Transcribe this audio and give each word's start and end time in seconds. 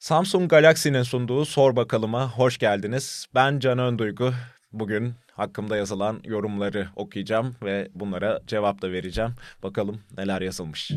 Samsung 0.00 0.50
Galaxy'nin 0.50 1.02
sunduğu 1.02 1.44
Sor 1.44 1.76
Bakalım'a 1.76 2.30
hoş 2.30 2.58
geldiniz. 2.58 3.26
Ben 3.34 3.58
Can 3.58 3.78
Önduygu. 3.78 4.32
Bugün 4.72 5.14
hakkımda 5.32 5.76
yazılan 5.76 6.20
yorumları 6.24 6.88
okuyacağım 6.96 7.56
ve 7.62 7.88
bunlara 7.94 8.40
cevap 8.46 8.82
da 8.82 8.92
vereceğim. 8.92 9.30
Bakalım 9.62 10.00
neler 10.16 10.40
yazılmış. 10.40 10.90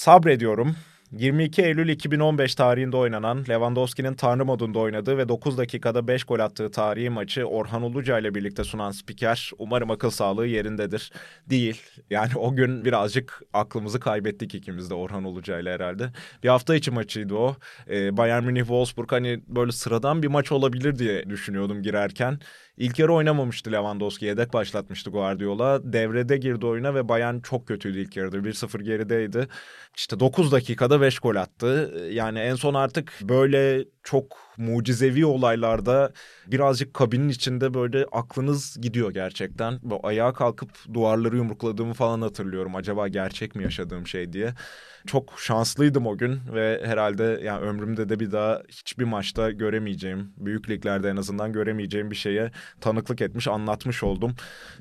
Sabrediyorum. 0.00 0.76
22 1.12 1.62
Eylül 1.62 1.88
2015 1.88 2.54
tarihinde 2.54 2.96
oynanan 2.96 3.44
Lewandowski'nin 3.48 4.14
Tanrı 4.14 4.44
modunda 4.44 4.78
oynadığı 4.78 5.18
ve 5.18 5.28
9 5.28 5.58
dakikada 5.58 6.08
5 6.08 6.24
gol 6.24 6.38
attığı 6.38 6.70
tarihi 6.70 7.10
maçı 7.10 7.44
Orhan 7.44 7.82
Uluca 7.82 8.18
ile 8.18 8.34
birlikte 8.34 8.64
sunan 8.64 8.90
spiker 8.90 9.50
umarım 9.58 9.90
akıl 9.90 10.10
sağlığı 10.10 10.46
yerindedir. 10.46 11.12
Değil. 11.46 11.82
Yani 12.10 12.36
o 12.36 12.54
gün 12.54 12.84
birazcık 12.84 13.42
aklımızı 13.52 14.00
kaybettik 14.00 14.54
ikimiz 14.54 14.90
de 14.90 14.94
Orhan 14.94 15.24
Uluca 15.24 15.60
ile 15.60 15.72
herhalde. 15.72 16.12
Bir 16.42 16.48
hafta 16.48 16.74
içi 16.74 16.90
maçıydı 16.90 17.34
o. 17.34 17.56
Ee, 17.90 18.16
Bayern 18.16 18.44
Münih 18.44 18.60
Wolfsburg 18.60 19.12
hani 19.12 19.40
böyle 19.48 19.72
sıradan 19.72 20.22
bir 20.22 20.28
maç 20.28 20.52
olabilir 20.52 20.98
diye 20.98 21.30
düşünüyordum 21.30 21.82
girerken. 21.82 22.40
İlk 22.80 22.98
yarı 22.98 23.12
oynamamıştı 23.12 23.72
Lewandowski. 23.72 24.24
Yedek 24.24 24.52
başlatmıştı 24.52 25.10
Guardiola. 25.10 25.92
Devrede 25.92 26.36
girdi 26.36 26.66
oyuna 26.66 26.94
ve 26.94 27.08
Bayern 27.08 27.40
çok 27.40 27.68
kötüydü 27.68 27.98
ilk 27.98 28.16
yarıda. 28.16 28.36
1-0 28.36 28.82
gerideydi. 28.82 29.48
İşte 29.96 30.20
9 30.20 30.52
dakikada 30.52 31.00
5 31.00 31.18
gol 31.18 31.36
attı. 31.36 31.94
Yani 32.10 32.38
en 32.38 32.54
son 32.54 32.74
artık 32.74 33.12
böyle 33.22 33.84
çok 34.02 34.38
mucizevi 34.60 35.26
olaylarda 35.26 36.12
birazcık 36.46 36.94
kabinin 36.94 37.28
içinde 37.28 37.74
böyle 37.74 38.06
aklınız 38.12 38.76
gidiyor 38.80 39.10
gerçekten. 39.10 39.78
Böyle 39.82 40.00
ayağa 40.02 40.32
kalkıp 40.32 40.70
duvarları 40.94 41.36
yumrukladığımı 41.36 41.94
falan 41.94 42.22
hatırlıyorum. 42.22 42.76
Acaba 42.76 43.08
gerçek 43.08 43.54
mi 43.54 43.62
yaşadığım 43.62 44.06
şey 44.06 44.32
diye. 44.32 44.54
Çok 45.06 45.34
şanslıydım 45.38 46.06
o 46.06 46.18
gün 46.18 46.40
ve 46.54 46.82
herhalde 46.84 47.40
yani 47.44 47.60
ömrümde 47.60 48.08
de 48.08 48.20
bir 48.20 48.32
daha 48.32 48.62
hiçbir 48.68 49.04
maçta 49.04 49.50
göremeyeceğim, 49.50 50.32
büyük 50.36 50.70
liglerde 50.70 51.08
en 51.08 51.16
azından 51.16 51.52
göremeyeceğim 51.52 52.10
bir 52.10 52.16
şeye 52.16 52.50
tanıklık 52.80 53.20
etmiş, 53.20 53.48
anlatmış 53.48 54.02
oldum. 54.02 54.34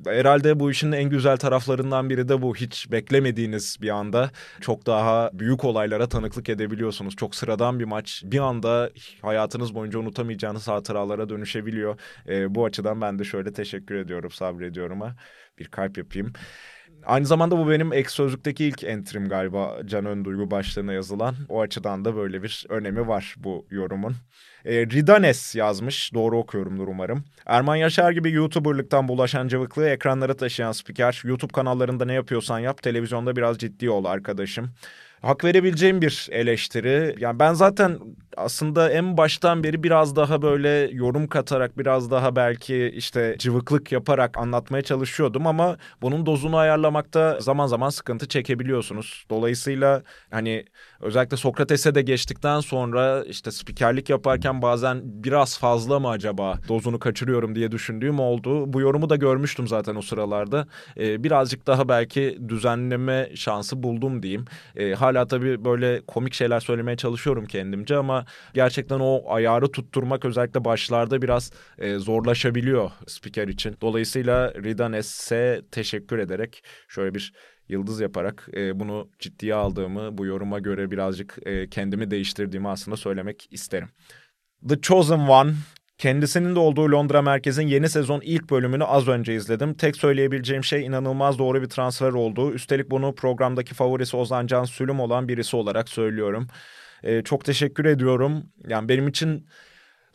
Herhalde 0.05 0.59
bu 0.59 0.72
işin 0.72 0.91
en 0.91 1.09
güzel 1.09 1.38
taraflarından 1.38 2.09
biri 2.09 2.30
de 2.30 2.41
bu. 2.41 2.55
Hiç 2.55 2.91
beklemediğiniz 2.91 3.77
bir 3.81 3.89
anda 3.89 4.31
çok 4.61 4.85
daha 4.85 5.30
büyük 5.33 5.66
olaylara 5.66 6.09
tanıklık 6.09 6.50
edebiliyorsunuz. 6.50 7.16
Çok 7.16 7.35
sıradan 7.35 7.80
bir 7.80 7.85
maç 7.85 8.23
bir 8.25 8.39
anda 8.39 8.89
hayatınız 9.22 9.69
boyunca 9.75 10.00
unutamayacağınız 10.00 10.67
hatıralara 10.67 11.30
dönüşebiliyor. 11.30 12.00
E, 12.28 12.56
bu 12.56 12.66
açıdan 12.66 13.02
ben 13.02 13.20
de 13.20 13.23
şöyle 13.23 13.53
teşekkür 13.53 13.95
ediyorum, 13.95 14.31
sabrediyorum'a. 14.31 15.16
Bir 15.59 15.66
kalp 15.66 15.98
yapayım. 15.98 16.34
Aynı 17.06 17.25
zamanda 17.25 17.58
bu 17.58 17.70
benim 17.70 17.94
ek 17.94 18.09
sözlükteki 18.09 18.66
ilk 18.66 18.84
entrim 18.84 19.30
galiba 19.30 19.78
Can 19.86 20.06
Önduygu 20.06 20.52
başlığına 20.52 20.94
yazılan. 20.94 21.36
O 21.50 21.62
açıdan 21.62 22.06
da 22.06 22.16
böyle 22.16 22.44
bir 22.44 22.66
önemi 22.70 23.08
var 23.08 23.36
bu 23.38 23.67
yorumun. 23.70 24.16
E, 24.66 24.86
Ridanes 24.86 25.56
yazmış. 25.56 26.14
Doğru 26.14 26.38
okuyorumdur 26.38 26.88
umarım. 26.88 27.23
Erman 27.45 27.75
Yaşar 27.75 28.12
gibi 28.12 28.31
YouTuber'lıktan 28.31 29.08
bulaşan 29.08 29.47
cıvıklığı 29.47 29.90
ekranlara 29.90 30.34
taşıyan 30.38 30.72
spiker. 30.72 31.22
YouTube 31.23 31.52
kanallarında 31.52 32.06
ne 32.06 32.14
yapıyorsan 32.14 32.59
yap, 32.59 32.84
televizyonda 32.84 33.36
biraz 33.36 33.58
ciddi 33.58 33.90
ol 33.90 34.06
arkadaşım 34.06 34.70
hak 35.22 35.44
verebileceğim 35.44 36.02
bir 36.02 36.28
eleştiri. 36.31 37.16
Yani 37.20 37.39
ben 37.39 37.53
zaten 37.53 38.00
aslında 38.38 38.89
en 38.92 39.17
baştan 39.17 39.64
beri 39.64 39.84
biraz 39.84 40.16
daha 40.16 40.42
böyle 40.42 40.70
yorum 40.92 41.28
katarak 41.28 41.78
biraz 41.78 42.12
daha 42.12 42.35
belki 42.35 42.91
işte 42.96 43.35
cıvıklık 43.40 43.91
yaparak 43.91 44.38
anlatmaya 44.38 44.81
çalışıyordum 44.81 45.47
ama 45.47 45.78
bunun 46.02 46.25
dozunu 46.25 46.57
ayarlamakta 46.57 47.40
zaman 47.40 47.68
zaman 47.68 47.90
sıkıntı 47.90 48.28
çekebiliyorsunuz. 48.28 49.25
Dolayısıyla 49.30 50.03
hani 50.31 50.66
özellikle 51.02 51.38
Sokrates'e 51.38 51.96
de 51.96 52.02
geçtikten 52.02 52.60
sonra 52.60 53.24
işte 53.24 53.52
spikerlik 53.52 54.10
yaparken 54.10 54.62
bazen 54.62 55.02
biraz 55.04 55.60
fazla 55.60 56.00
mı 56.00 56.10
acaba 56.10 56.60
dozunu 56.68 57.00
kaçırıyorum 57.00 57.56
diye 57.56 57.72
düşündüğüm 57.72 58.20
oldu. 58.20 58.74
Bu 58.74 58.82
yorumu 58.82 59.10
da 59.10 59.16
görmüştüm 59.16 59.68
zaten 59.68 59.96
o 59.96 60.02
sıralarda. 60.02 60.68
Ee, 60.98 61.24
birazcık 61.24 61.68
daha 61.68 61.90
belki 61.90 62.40
düzenleme 62.48 63.30
şansı 63.36 63.84
buldum 63.84 64.24
diyeyim. 64.24 64.46
Ee, 64.76 64.94
hala 64.94 65.28
tabii 65.28 65.66
böyle 65.66 66.02
komik 66.08 66.34
şeyler 66.34 66.60
söylemeye 66.60 66.98
çalışıyorum 66.98 67.46
kendimce 67.46 67.96
ama 67.96 68.26
gerçekten 68.54 69.00
o 69.00 69.24
ayarı 69.28 69.72
tutturmak 69.72 70.26
özellikle 70.26 70.66
başlarda 70.66 71.22
biraz 71.22 71.52
e, 71.78 71.96
zorlaşabiliyor 71.96 72.92
spiker 73.08 73.48
için. 73.48 73.78
Dolayısıyla 73.81 74.54
Ridanes'e 74.54 75.62
teşekkür 75.72 76.18
ederek 76.18 76.64
şöyle 76.88 77.14
bir 77.16 77.34
yıldız 77.69 78.02
yaparak 78.02 78.47
e, 78.56 78.80
bunu 78.80 79.09
ciddiye 79.19 79.56
aldığımı, 79.56 80.18
bu 80.18 80.25
yoruma 80.25 80.59
göre 80.59 80.91
birazcık 80.91 81.38
e, 81.46 81.69
kendimi 81.69 82.12
değiştirdiğimi 82.12 82.69
aslında 82.69 82.97
söylemek 82.97 83.47
isterim. 83.52 83.90
The 84.69 84.81
Chosen 84.81 85.19
One 85.19 85.53
Kendisinin 86.00 86.56
de 86.56 86.59
olduğu 86.59 86.91
Londra 86.91 87.22
merkezin 87.22 87.68
yeni 87.68 87.90
sezon 87.90 88.22
ilk 88.22 88.50
bölümünü 88.50 88.84
az 88.84 89.07
önce 89.07 89.35
izledim. 89.35 89.74
Tek 89.74 89.96
söyleyebileceğim 89.96 90.63
şey 90.63 90.85
inanılmaz 90.85 91.40
doğru 91.40 91.62
bir 91.62 91.69
transfer 91.69 92.12
olduğu. 92.12 92.53
Üstelik 92.53 92.91
bunu 92.91 93.16
programdaki 93.16 93.74
favorisi 93.74 94.18
Ozan 94.18 94.47
Can 94.47 94.63
Sülüm 94.63 95.00
olan 95.00 95.28
birisi 95.28 95.56
olarak 95.56 95.90
söylüyorum. 95.90 96.47
Ee, 97.03 97.22
çok 97.24 97.46
teşekkür 97.46 97.86
ediyorum. 97.86 98.44
Yani 98.68 98.90
benim 98.90 99.07
için 99.07 99.47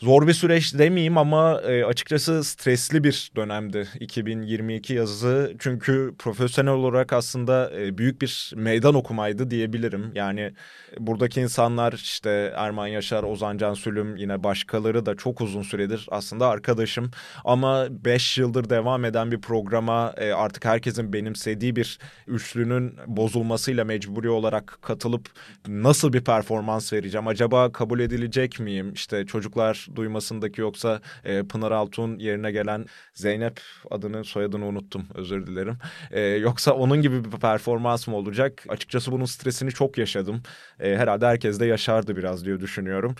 Zor 0.05 0.27
bir 0.27 0.33
süreç 0.33 0.79
demeyeyim 0.79 1.19
ama 1.19 1.61
e, 1.61 1.85
açıkçası 1.85 2.45
stresli 2.45 3.05
bir 3.05 3.31
dönemdi 3.37 3.89
2022 4.01 4.95
yazı. 4.95 5.55
Çünkü 5.59 6.15
profesyonel 6.19 6.73
olarak 6.73 7.13
aslında 7.13 7.71
e, 7.81 7.99
büyük 7.99 8.23
bir 8.23 8.53
meydan 8.57 8.95
okumaydı 8.95 9.51
diyebilirim. 9.51 10.13
Yani 10.15 10.53
buradaki 10.99 11.41
insanlar 11.41 11.93
işte 11.93 12.53
Erman 12.57 12.87
Yaşar, 12.87 13.23
Ozan 13.23 13.59
Can 13.59 13.75
Sülüm 13.75 14.17
yine 14.17 14.45
başkaları 14.45 15.07
da 15.07 15.15
çok 15.15 15.41
uzun 15.41 15.63
süredir 15.63 16.07
aslında 16.11 16.49
arkadaşım. 16.49 17.11
Ama 17.45 17.87
5 17.91 18.39
yıldır 18.39 18.71
devam 18.71 19.05
eden 19.05 19.33
bir 19.33 19.41
programa 19.41 20.15
e, 20.17 20.33
artık 20.33 20.65
herkesin 20.65 21.13
benimsediği 21.13 21.77
bir 21.77 21.99
üçlünün 22.27 22.95
bozulmasıyla 23.07 23.85
mecburi 23.85 24.31
olarak 24.31 24.79
katılıp 24.83 25.29
nasıl 25.69 26.13
bir 26.13 26.25
performans 26.25 26.93
vereceğim? 26.93 27.27
Acaba 27.27 27.73
kabul 27.73 28.01
edilecek 28.01 28.61
miyim? 28.61 28.93
İşte 28.93 29.27
çocuklar 29.27 29.94
duymasındaki 29.97 30.61
yoksa 30.61 31.01
e, 31.25 31.43
Pınar 31.43 31.73
Altun 31.73 32.19
yerine 32.19 32.53
gelen 32.53 32.87
Zeynep 33.15 33.61
adını 33.91 34.25
soyadını 34.25 34.67
unuttum 34.67 35.07
özür 35.15 35.47
dilerim. 35.47 35.77
E, 36.11 36.21
yoksa 36.21 36.73
onun 36.73 37.03
gibi 37.03 37.25
bir 37.25 37.31
performans 37.31 38.09
mı 38.09 38.17
olacak? 38.17 38.65
Açıkçası 38.69 39.13
bunun 39.13 39.25
stresini 39.25 39.71
çok 39.71 39.99
yaşadım. 39.99 40.43
E, 40.81 40.97
herhalde 40.97 41.27
herkes 41.27 41.61
de 41.61 41.67
yaşardı 41.67 42.17
biraz 42.17 42.45
diye 42.45 42.61
düşünüyorum. 42.61 43.15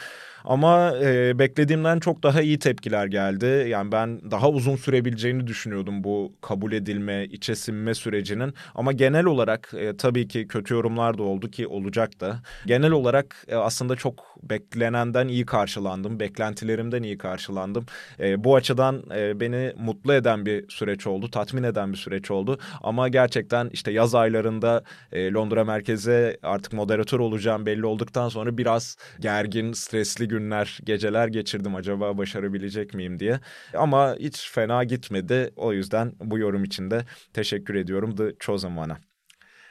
Ama 0.45 0.97
e, 1.03 1.39
beklediğimden 1.39 2.01
çok 2.01 2.23
daha 2.23 2.41
iyi 2.43 2.59
tepkiler 2.59 3.07
geldi. 3.07 3.67
Yani 3.69 3.93
ben 3.93 4.31
daha 4.31 4.51
uzun 4.51 4.77
sürebileceğini 4.77 5.47
düşünüyordum 5.47 6.05
bu 6.05 6.33
kabul 6.41 6.73
edilme, 6.73 7.25
içe 7.25 7.55
sinme 7.55 7.95
sürecinin. 7.95 8.55
Ama 8.75 8.93
genel 8.93 9.25
olarak 9.25 9.71
e, 9.77 9.97
tabii 9.97 10.29
ki 10.29 10.49
kötü 10.49 10.75
yorumlar 10.75 11.19
da 11.19 11.23
oldu 11.23 11.51
ki 11.51 11.67
olacak 11.67 12.21
da. 12.21 12.43
Genel 12.67 12.91
olarak 12.91 13.45
e, 13.49 13.55
aslında 13.55 13.97
çok 13.97 14.37
beklenenden 14.43 15.29
iyi 15.29 15.47
karşılandım. 15.47 16.21
Beklentilerimden 16.55 17.03
iyi 17.03 17.19
karşılandım. 17.19 17.87
E, 18.21 18.45
bu 18.45 18.57
açıdan 18.57 19.03
e, 19.17 19.41
beni 19.41 19.73
mutlu 19.77 20.15
eden 20.15 20.47
bir 20.47 20.69
süreç 20.69 21.07
oldu. 21.07 21.31
Tatmin 21.31 21.63
eden 21.63 21.93
bir 21.93 21.97
süreç 21.97 22.31
oldu. 22.31 22.59
Ama 22.83 23.09
gerçekten 23.09 23.71
işte 23.73 23.93
yaz 23.93 24.15
aylarında 24.15 24.85
e, 25.13 25.33
Londra 25.33 25.65
merkeze 25.65 26.39
artık 26.43 26.73
moderatör 26.73 27.19
olacağım 27.21 27.67
belli 27.67 27.87
olduktan 27.87 28.29
sonra 28.29 28.59
biraz 28.59 28.97
gergin, 29.21 29.73
stresli 29.73 30.29
günler, 30.29 30.79
geceler 30.85 31.29
geçirdim 31.29 31.75
acaba 31.75 32.19
başarabilecek 32.19 32.95
miyim 32.95 33.19
diye. 33.19 33.41
Ama 33.77 34.15
hiç 34.19 34.51
fena 34.51 34.85
gitmedi. 34.85 35.51
O 35.57 35.73
yüzden 35.73 36.13
bu 36.21 36.39
yorum 36.39 36.65
için 36.65 36.91
de 36.91 37.05
teşekkür 37.33 37.75
ediyorum 37.75 38.17
The 38.17 38.33
Chosen 38.41 38.77
One'a. 38.77 38.99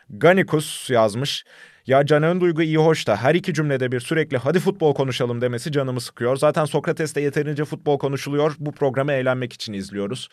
Ganikus 0.09 0.89
yazmış. 0.89 1.45
Ya 1.87 2.05
Can 2.05 2.23
Önduygu 2.23 2.61
iyi 2.61 2.77
hoş 2.77 3.07
da 3.07 3.17
her 3.17 3.35
iki 3.35 3.53
cümlede 3.53 3.91
bir 3.91 3.99
sürekli 3.99 4.37
hadi 4.37 4.59
futbol 4.59 4.93
konuşalım 4.93 5.41
demesi 5.41 5.71
canımı 5.71 6.01
sıkıyor. 6.01 6.35
Zaten 6.35 6.65
Sokrates'te 6.65 7.21
yeterince 7.21 7.65
futbol 7.65 7.99
konuşuluyor. 7.99 8.55
Bu 8.59 8.71
programı 8.71 9.11
eğlenmek 9.11 9.53
için 9.53 9.73
izliyoruz. 9.73 10.29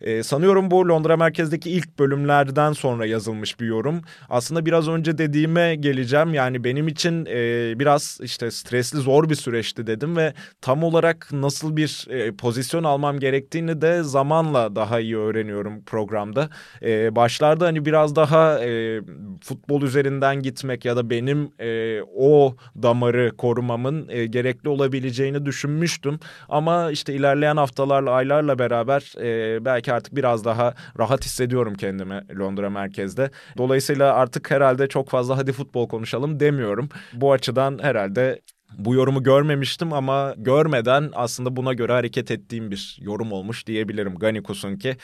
E, 0.00 0.22
sanıyorum 0.22 0.70
bu 0.70 0.88
Londra 0.88 1.16
merkezdeki 1.16 1.70
ilk 1.70 1.98
bölümlerden 1.98 2.72
sonra 2.72 3.06
yazılmış 3.06 3.60
bir 3.60 3.66
yorum. 3.66 4.00
Aslında 4.28 4.66
biraz 4.66 4.88
önce 4.88 5.18
dediğime 5.18 5.74
geleceğim. 5.74 6.34
Yani 6.34 6.64
benim 6.64 6.88
için 6.88 7.26
e, 7.26 7.72
biraz 7.78 8.18
işte 8.22 8.50
stresli 8.50 8.98
zor 8.98 9.28
bir 9.28 9.34
süreçti 9.34 9.86
dedim 9.86 10.16
ve 10.16 10.34
tam 10.60 10.82
olarak 10.82 11.28
nasıl 11.32 11.76
bir 11.76 12.06
e, 12.10 12.32
pozisyon 12.32 12.84
almam 12.84 13.18
gerektiğini 13.18 13.80
de 13.80 14.02
zamanla 14.02 14.76
daha 14.76 15.00
iyi 15.00 15.16
öğreniyorum 15.16 15.84
programda. 15.84 16.48
E, 16.82 17.16
başlarda 17.16 17.66
hani 17.66 17.84
biraz 17.84 18.16
daha 18.16 18.64
e, 18.64 19.00
futbol 19.42 19.82
üzerinden 19.82 20.42
gitmek 20.42 20.84
ya 20.84 20.96
da 20.96 21.10
benim 21.10 21.50
e, 21.60 22.00
o 22.16 22.56
damarı 22.82 23.36
korumamın 23.36 24.08
e, 24.08 24.26
gerekli 24.26 24.68
olabileceğini 24.68 25.46
düşünmüştüm. 25.46 26.20
Ama 26.48 26.90
işte 26.90 27.14
ilerleyen 27.14 27.56
haftalarla 27.56 28.10
aylarla 28.10 28.58
beraber 28.58 29.14
e, 29.20 29.64
belki 29.64 29.87
artık 29.88 30.16
biraz 30.16 30.44
daha 30.44 30.74
rahat 30.98 31.24
hissediyorum 31.24 31.74
kendimi 31.74 32.38
Londra 32.38 32.70
merkezde. 32.70 33.30
Dolayısıyla 33.56 34.14
artık 34.14 34.50
herhalde 34.50 34.88
çok 34.88 35.10
fazla 35.10 35.36
hadi 35.36 35.52
futbol 35.52 35.88
konuşalım 35.88 36.40
demiyorum. 36.40 36.88
Bu 37.12 37.32
açıdan 37.32 37.78
herhalde 37.82 38.40
bu 38.78 38.94
yorumu 38.94 39.22
görmemiştim 39.22 39.92
ama 39.92 40.34
görmeden 40.36 41.10
aslında 41.14 41.56
buna 41.56 41.72
göre 41.72 41.92
hareket 41.92 42.30
ettiğim 42.30 42.70
bir 42.70 42.98
yorum 43.00 43.32
olmuş 43.32 43.66
diyebilirim. 43.66 44.14
Ganikus'un 44.14 44.76
ki 44.76 44.96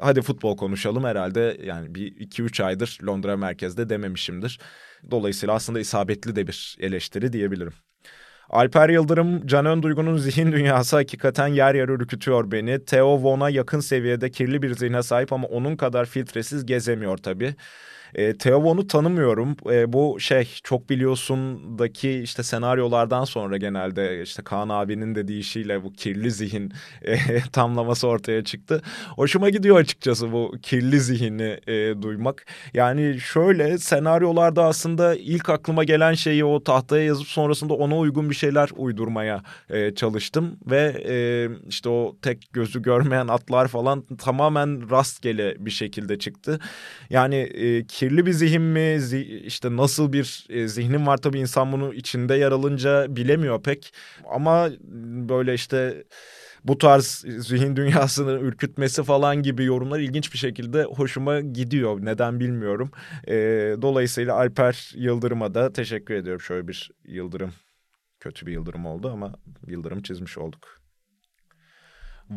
hadi 0.00 0.22
futbol 0.22 0.56
konuşalım 0.56 1.04
herhalde 1.04 1.56
yani 1.64 1.94
bir 1.94 2.06
iki 2.06 2.42
üç 2.42 2.60
aydır 2.60 2.98
Londra 3.06 3.36
merkezde 3.36 3.88
dememişimdir. 3.88 4.60
Dolayısıyla 5.10 5.54
aslında 5.54 5.80
isabetli 5.80 6.36
de 6.36 6.46
bir 6.46 6.76
eleştiri 6.80 7.32
diyebilirim. 7.32 7.72
Alper 8.52 8.88
Yıldırım, 8.88 9.46
Can 9.46 9.66
Önduygu'nun 9.66 10.16
zihin 10.16 10.52
dünyası 10.52 10.96
hakikaten 10.96 11.46
yer 11.46 11.74
yer 11.74 11.88
ürkütüyor 11.88 12.50
beni. 12.50 12.84
Theo 12.84 13.22
Von'a 13.22 13.50
yakın 13.50 13.80
seviyede 13.80 14.30
kirli 14.30 14.62
bir 14.62 14.74
zihne 14.74 15.02
sahip 15.02 15.32
ama 15.32 15.48
onun 15.48 15.76
kadar 15.76 16.06
filtresiz 16.06 16.66
gezemiyor 16.66 17.18
tabii. 17.18 17.54
E, 18.14 18.38
Teovon'u 18.38 18.86
tanımıyorum. 18.86 19.56
E, 19.70 19.92
bu 19.92 20.20
şey 20.20 20.48
çok 20.62 20.90
biliyorsundaki 20.90 22.10
işte 22.10 22.42
senaryolardan 22.42 23.24
sonra 23.24 23.56
genelde 23.56 24.22
işte 24.22 24.42
Kaan 24.42 24.68
abinin 24.68 25.14
de 25.14 25.28
deyişiyle 25.28 25.84
bu 25.84 25.92
kirli 25.92 26.30
zihin 26.30 26.72
e, 27.02 27.40
tamlaması 27.52 28.08
ortaya 28.08 28.44
çıktı. 28.44 28.82
Hoşuma 29.16 29.50
gidiyor 29.50 29.76
açıkçası 29.76 30.32
bu 30.32 30.54
kirli 30.62 31.00
zihini 31.00 31.58
e, 31.66 32.02
duymak. 32.02 32.46
Yani 32.74 33.20
şöyle 33.20 33.78
senaryolarda 33.78 34.64
aslında 34.64 35.14
ilk 35.14 35.48
aklıma 35.48 35.84
gelen 35.84 36.14
şeyi 36.14 36.44
o 36.44 36.64
tahtaya 36.64 37.04
yazıp 37.04 37.26
sonrasında 37.26 37.74
ona 37.74 37.98
uygun 37.98 38.30
bir 38.30 38.34
şeyler 38.34 38.70
uydurmaya 38.76 39.42
e, 39.70 39.94
çalıştım 39.94 40.56
ve 40.70 41.02
e, 41.08 41.14
işte 41.68 41.88
o 41.88 42.16
tek 42.22 42.52
gözü 42.52 42.82
görmeyen 42.82 43.28
atlar 43.28 43.68
falan 43.68 44.02
tamamen 44.02 44.90
rastgele 44.90 45.56
bir 45.58 45.70
şekilde 45.70 46.18
çıktı. 46.18 46.58
Yani 47.10 47.36
e, 47.36 47.86
kirli 48.02 48.26
bir 48.26 48.32
zihin 48.32 48.62
mi 48.62 48.98
işte 49.44 49.76
nasıl 49.76 50.12
bir 50.12 50.46
e, 50.48 50.68
zihnim 50.68 51.06
var 51.06 51.16
tabii 51.16 51.38
insan 51.38 51.72
bunu 51.72 51.94
içinde 51.94 52.34
yer 52.34 52.52
alınca 52.52 53.16
bilemiyor 53.16 53.62
pek 53.62 53.94
ama 54.30 54.70
böyle 55.28 55.54
işte 55.54 56.04
bu 56.64 56.78
tarz 56.78 57.24
zihin 57.38 57.76
dünyasını 57.76 58.32
ürkütmesi 58.32 59.02
falan 59.02 59.42
gibi 59.42 59.64
yorumlar 59.64 60.00
ilginç 60.00 60.32
bir 60.32 60.38
şekilde 60.38 60.84
hoşuma 60.84 61.40
gidiyor. 61.40 62.04
Neden 62.04 62.40
bilmiyorum. 62.40 62.90
E, 63.28 63.34
dolayısıyla 63.82 64.34
Alper 64.34 64.92
Yıldırım'a 64.96 65.54
da 65.54 65.72
teşekkür 65.72 66.14
ediyorum. 66.14 66.40
Şöyle 66.40 66.68
bir 66.68 66.90
yıldırım, 67.04 67.52
kötü 68.20 68.46
bir 68.46 68.52
yıldırım 68.52 68.86
oldu 68.86 69.10
ama 69.10 69.34
yıldırım 69.66 70.02
çizmiş 70.02 70.38
olduk. 70.38 70.81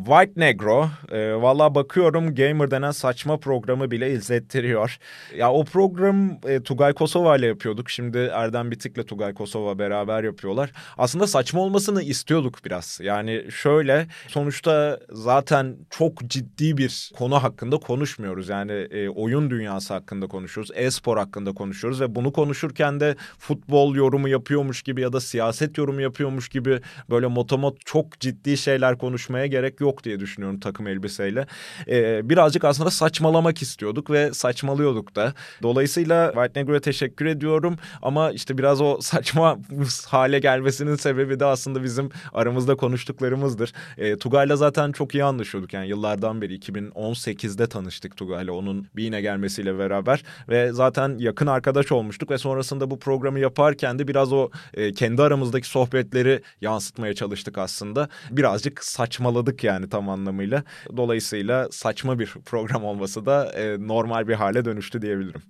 White 0.04 0.32
Negro. 0.36 0.90
E, 1.12 1.34
Valla 1.34 1.74
bakıyorum 1.74 2.34
Gamer 2.34 2.70
denen 2.70 2.90
saçma 2.90 3.36
programı 3.36 3.90
bile 3.90 4.12
izlettiriyor. 4.12 4.98
Ya 5.36 5.52
o 5.52 5.64
program 5.64 6.38
e, 6.46 6.62
Tugay 6.62 6.92
Kosova 6.92 7.36
ile 7.36 7.46
yapıyorduk. 7.46 7.90
Şimdi 7.90 8.18
Erdem 8.18 8.70
Bitik'le 8.70 9.06
Tugay 9.06 9.34
Kosova 9.34 9.78
beraber 9.78 10.24
yapıyorlar. 10.24 10.72
Aslında 10.98 11.26
saçma 11.26 11.60
olmasını 11.60 12.02
istiyorduk 12.02 12.64
biraz. 12.64 13.00
Yani 13.02 13.44
şöyle 13.50 14.06
sonuçta 14.28 15.00
zaten 15.10 15.76
çok 15.90 16.24
ciddi 16.24 16.76
bir 16.76 17.10
konu 17.18 17.42
hakkında 17.42 17.78
konuşmuyoruz. 17.78 18.48
Yani 18.48 18.72
e, 18.72 19.08
oyun 19.08 19.50
dünyası 19.50 19.94
hakkında 19.94 20.26
konuşuyoruz. 20.26 20.70
E-spor 20.74 21.16
hakkında 21.16 21.52
konuşuyoruz 21.52 22.00
ve 22.00 22.14
bunu 22.14 22.32
konuşurken 22.32 23.00
de 23.00 23.16
futbol 23.38 23.94
yorumu 23.94 24.28
yapıyormuş 24.28 24.82
gibi 24.82 25.00
ya 25.00 25.12
da 25.12 25.20
siyaset 25.20 25.78
yorumu 25.78 26.00
yapıyormuş 26.00 26.48
gibi 26.48 26.80
böyle 27.10 27.26
motomot 27.26 27.76
çok 27.84 28.20
ciddi 28.20 28.56
şeyler 28.56 28.98
konuşmaya 28.98 29.46
gerek 29.46 29.80
yok 29.80 29.85
yok 29.86 30.04
diye 30.04 30.20
düşünüyorum 30.20 30.60
takım 30.60 30.86
elbiseyle. 30.86 31.46
Ee, 31.88 32.28
birazcık 32.30 32.64
aslında 32.64 32.90
saçmalamak 32.90 33.62
istiyorduk 33.62 34.10
ve 34.10 34.34
saçmalıyorduk 34.34 35.16
da. 35.16 35.32
Dolayısıyla 35.62 36.32
White 36.32 36.60
Negro'ya 36.60 36.80
teşekkür 36.80 37.26
ediyorum 37.26 37.76
ama 38.02 38.30
işte 38.30 38.58
biraz 38.58 38.80
o 38.80 38.98
saçma 39.00 39.58
hale 40.06 40.38
gelmesinin 40.38 40.96
sebebi 40.96 41.40
de 41.40 41.44
aslında 41.44 41.82
bizim 41.82 42.10
aramızda 42.32 42.76
konuştuklarımızdır. 42.76 43.72
Ee, 43.98 44.16
Tugay'la 44.18 44.56
zaten 44.56 44.92
çok 44.92 45.14
iyi 45.14 45.24
anlaşıyorduk 45.24 45.72
yani 45.72 45.88
yıllardan 45.88 46.42
beri 46.42 46.58
2018'de 46.58 47.66
tanıştık 47.66 48.16
Tugay'la 48.16 48.52
onun 48.52 48.86
Bine 48.96 49.20
gelmesiyle 49.20 49.78
beraber 49.78 50.22
ve 50.48 50.72
zaten 50.72 51.18
yakın 51.18 51.46
arkadaş 51.46 51.92
olmuştuk 51.92 52.30
ve 52.30 52.38
sonrasında 52.38 52.90
bu 52.90 52.98
programı 52.98 53.38
yaparken 53.40 53.98
de 53.98 54.08
biraz 54.08 54.32
o 54.32 54.50
e, 54.74 54.92
kendi 54.92 55.22
aramızdaki 55.22 55.68
sohbetleri 55.68 56.42
yansıtmaya 56.60 57.14
çalıştık 57.14 57.58
aslında. 57.58 58.08
Birazcık 58.30 58.84
saçmaladık 58.84 59.64
yani 59.64 59.75
tam 59.82 60.08
anlamıyla. 60.08 60.64
Dolayısıyla 60.96 61.68
saçma 61.70 62.18
bir 62.18 62.26
program 62.26 62.84
olması 62.84 63.26
da 63.26 63.52
e, 63.52 63.88
normal 63.88 64.28
bir 64.28 64.34
hale 64.34 64.64
dönüştü 64.64 65.02
diyebilirim. 65.02 65.42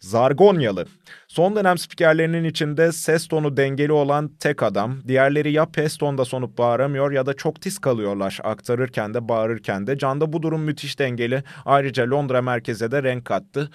Zargonyalı. 0.00 0.86
Son 1.28 1.56
dönem 1.56 1.78
spikerlerinin 1.78 2.44
içinde 2.44 2.92
ses 2.92 3.28
tonu 3.28 3.56
dengeli 3.56 3.92
olan 3.92 4.28
tek 4.28 4.62
adam. 4.62 4.96
Diğerleri 5.08 5.52
ya 5.52 5.66
pes 5.66 5.96
tonda 5.96 6.24
sonup 6.24 6.58
bağıramıyor 6.58 7.12
ya 7.12 7.26
da 7.26 7.34
çok 7.34 7.60
tiz 7.60 7.78
kalıyorlar 7.78 8.38
aktarırken 8.44 9.14
de 9.14 9.28
bağırırken 9.28 9.86
de. 9.86 9.98
Canda 9.98 10.32
bu 10.32 10.42
durum 10.42 10.62
müthiş 10.62 10.98
dengeli. 10.98 11.42
Ayrıca 11.64 12.10
Londra 12.10 12.42
merkeze 12.42 12.90
de 12.90 13.02
renk 13.02 13.24
kattı. 13.24 13.70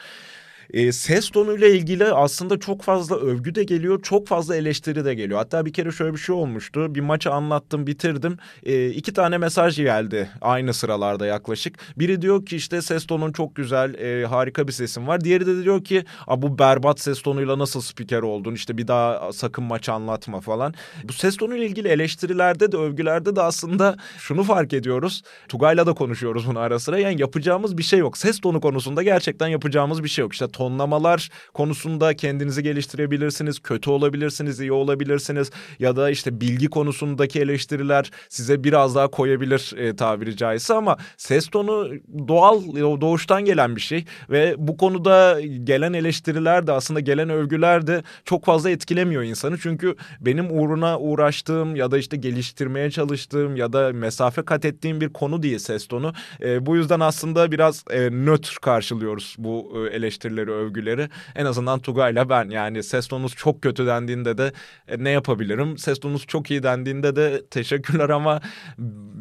E, 0.74 0.92
ses 0.92 1.30
tonuyla 1.30 1.68
ilgili 1.68 2.06
aslında 2.06 2.60
çok 2.60 2.82
fazla 2.82 3.16
övgü 3.16 3.56
de 3.56 3.64
geliyor, 3.64 4.02
çok 4.02 4.28
fazla 4.28 4.56
eleştiri 4.56 5.06
de 5.06 5.14
geliyor. 5.14 5.40
Hatta 5.40 5.66
bir 5.66 5.74
kere 5.74 5.92
şöyle 5.92 6.14
bir 6.14 6.18
şey 6.18 6.36
olmuştu. 6.36 6.96
Bir 6.96 7.00
maçı 7.00 7.32
anlattım, 7.32 7.88
bitirdim. 7.88 8.38
E, 8.64 8.90
iki 8.90 9.14
tane 9.14 9.38
mesaj 9.38 9.78
geldi 9.78 10.30
aynı 10.42 10.74
sıralarda 10.74 11.26
yaklaşık. 11.26 11.80
Biri 12.00 12.22
diyor 12.22 12.46
ki 12.46 12.56
işte 12.56 12.82
ses 12.82 13.06
tonun 13.08 13.32
çok 13.32 13.56
güzel, 13.56 13.94
e, 13.94 14.26
harika 14.26 14.68
bir 14.68 14.74
sesin 14.74 15.08
var. 15.08 15.22
Diğeri 15.22 15.46
de 15.48 15.64
diyor 15.64 15.84
ki 15.84 16.06
bu 16.38 16.60
berbat 16.60 17.00
ses 17.00 17.22
tonuyla 17.22 17.60
nasıl 17.60 17.82
spiker 17.82 18.22
oldun? 18.22 18.54
İşte 18.54 18.78
bir 18.78 18.88
daha 18.88 19.34
sakın 19.34 19.64
maçı 19.64 19.94
anlatma 19.94 20.40
falan. 20.40 20.74
Bu 21.04 21.14
ses 21.14 21.38
tonuyla 21.38 21.66
ilgili 21.66 21.88
eleştirilerde 21.88 22.72
de 22.72 22.78
övgülerde 22.78 23.36
de 23.36 23.42
aslında 23.42 23.98
şunu 24.18 24.44
fark 24.44 24.74
ediyoruz. 24.74 25.22
Tugay'la 25.48 25.86
da 25.86 25.94
konuşuyoruz 25.94 26.48
bunu 26.48 26.60
ara 26.60 26.80
sıra. 26.80 27.00
Yani 27.00 27.22
yapacağımız 27.22 27.78
bir 27.78 27.84
şey 27.84 28.00
yok. 28.00 28.18
Ses 28.18 28.40
tonu 28.40 28.62
konusunda 28.62 29.04
gerçekten 29.04 29.48
yapacağımız 29.48 30.04
bir 30.04 30.10
şey 30.10 30.24
yok. 30.24 30.34
İşte 30.34 30.48
tonlamalar 30.62 31.30
konusunda 31.54 32.14
kendinizi 32.14 32.64
geliştirebilirsiniz. 32.64 33.60
Kötü 33.60 33.90
olabilirsiniz, 33.90 34.60
iyi 34.60 34.72
olabilirsiniz. 34.72 35.52
Ya 35.80 35.96
da 35.96 36.10
işte 36.10 36.42
bilgi 36.42 36.68
konusundaki 36.68 37.40
eleştiriler 37.40 38.12
size 38.30 38.64
biraz 38.64 38.96
daha 38.96 39.08
koyabilir 39.08 39.74
e, 39.78 39.96
tabiri 39.96 40.38
caizse 40.38 40.74
ama 40.74 40.98
ses 41.18 41.48
tonu 41.48 41.90
doğal, 42.28 42.62
doğuştan 43.02 43.46
gelen 43.46 43.76
bir 43.76 43.82
şey. 43.82 44.06
Ve 44.30 44.56
bu 44.58 44.78
konuda 44.78 45.42
gelen 45.42 45.94
eleştiriler 45.94 46.68
de 46.68 46.72
aslında 46.72 47.00
gelen 47.00 47.30
övgüler 47.30 47.88
de 47.88 48.04
çok 48.26 48.46
fazla 48.46 48.70
etkilemiyor 48.70 49.24
insanı. 49.24 49.58
Çünkü 49.58 49.96
benim 50.20 50.60
uğruna 50.60 51.00
uğraştığım 51.00 51.76
ya 51.76 51.92
da 51.92 51.98
işte 51.98 52.18
geliştirmeye 52.18 52.92
çalıştığım 52.92 53.56
ya 53.56 53.74
da 53.74 53.92
mesafe 53.94 54.42
kat 54.42 54.66
ettiğim 54.66 55.02
bir 55.02 55.14
konu 55.14 55.44
değil 55.44 55.60
ses 55.60 55.88
tonu. 55.88 56.14
E, 56.42 56.66
bu 56.66 56.76
yüzden 56.76 57.00
aslında 57.00 57.52
biraz 57.52 57.84
e, 57.90 58.10
nötr 58.10 58.58
karşılıyoruz 58.62 59.36
bu 59.38 59.74
e, 59.76 59.96
eleştirileri 59.96 60.51
övgüleri. 60.52 61.10
En 61.36 61.46
azından 61.46 61.80
Tugay'la 61.80 62.30
ben 62.30 62.50
yani 62.50 62.84
ses 62.84 63.08
tonunuz 63.08 63.36
çok 63.36 63.62
kötü 63.62 63.86
dendiğinde 63.86 64.38
de 64.38 64.52
e, 64.88 65.04
ne 65.04 65.10
yapabilirim? 65.10 65.78
Ses 65.78 66.00
tonunuz 66.00 66.28
çok 66.28 66.52
iyi 66.52 66.64
dendiğinde 66.64 67.16
de 67.16 67.46
teşekkürler 67.52 68.10
ama 68.10 68.42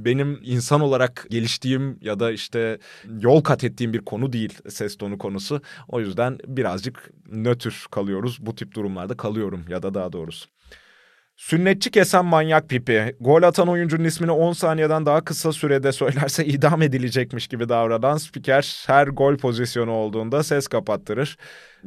benim 0.04 0.40
insan 0.42 0.80
olarak 0.80 1.26
geliştiğim 1.30 1.98
ya 2.00 2.20
da 2.20 2.32
işte 2.32 2.78
yol 3.20 3.40
kat 3.40 3.64
ettiğim 3.64 3.92
bir 3.92 4.00
konu 4.00 4.32
değil 4.32 4.58
ses 4.68 4.96
tonu 4.96 5.18
konusu. 5.18 5.62
O 5.88 6.00
yüzden 6.00 6.38
birazcık 6.46 7.10
nötr 7.32 7.86
kalıyoruz. 7.90 8.38
Bu 8.40 8.54
tip 8.54 8.74
durumlarda 8.74 9.16
kalıyorum 9.16 9.64
ya 9.68 9.82
da 9.82 9.94
daha 9.94 10.12
doğrusu. 10.12 10.48
Sünnetçi 11.40 11.90
kesen 11.90 12.24
manyak 12.24 12.68
pipi. 12.68 13.16
Gol 13.20 13.42
atan 13.42 13.68
oyuncunun 13.68 14.04
ismini 14.04 14.30
10 14.30 14.52
saniyeden 14.52 15.06
daha 15.06 15.24
kısa 15.24 15.52
sürede 15.52 15.92
söylerse 15.92 16.44
idam 16.46 16.82
edilecekmiş 16.82 17.48
gibi 17.48 17.68
davranan 17.68 18.16
spiker 18.16 18.84
her 18.86 19.06
gol 19.06 19.36
pozisyonu 19.36 19.90
olduğunda 19.92 20.42
ses 20.42 20.68
kapattırır. 20.68 21.36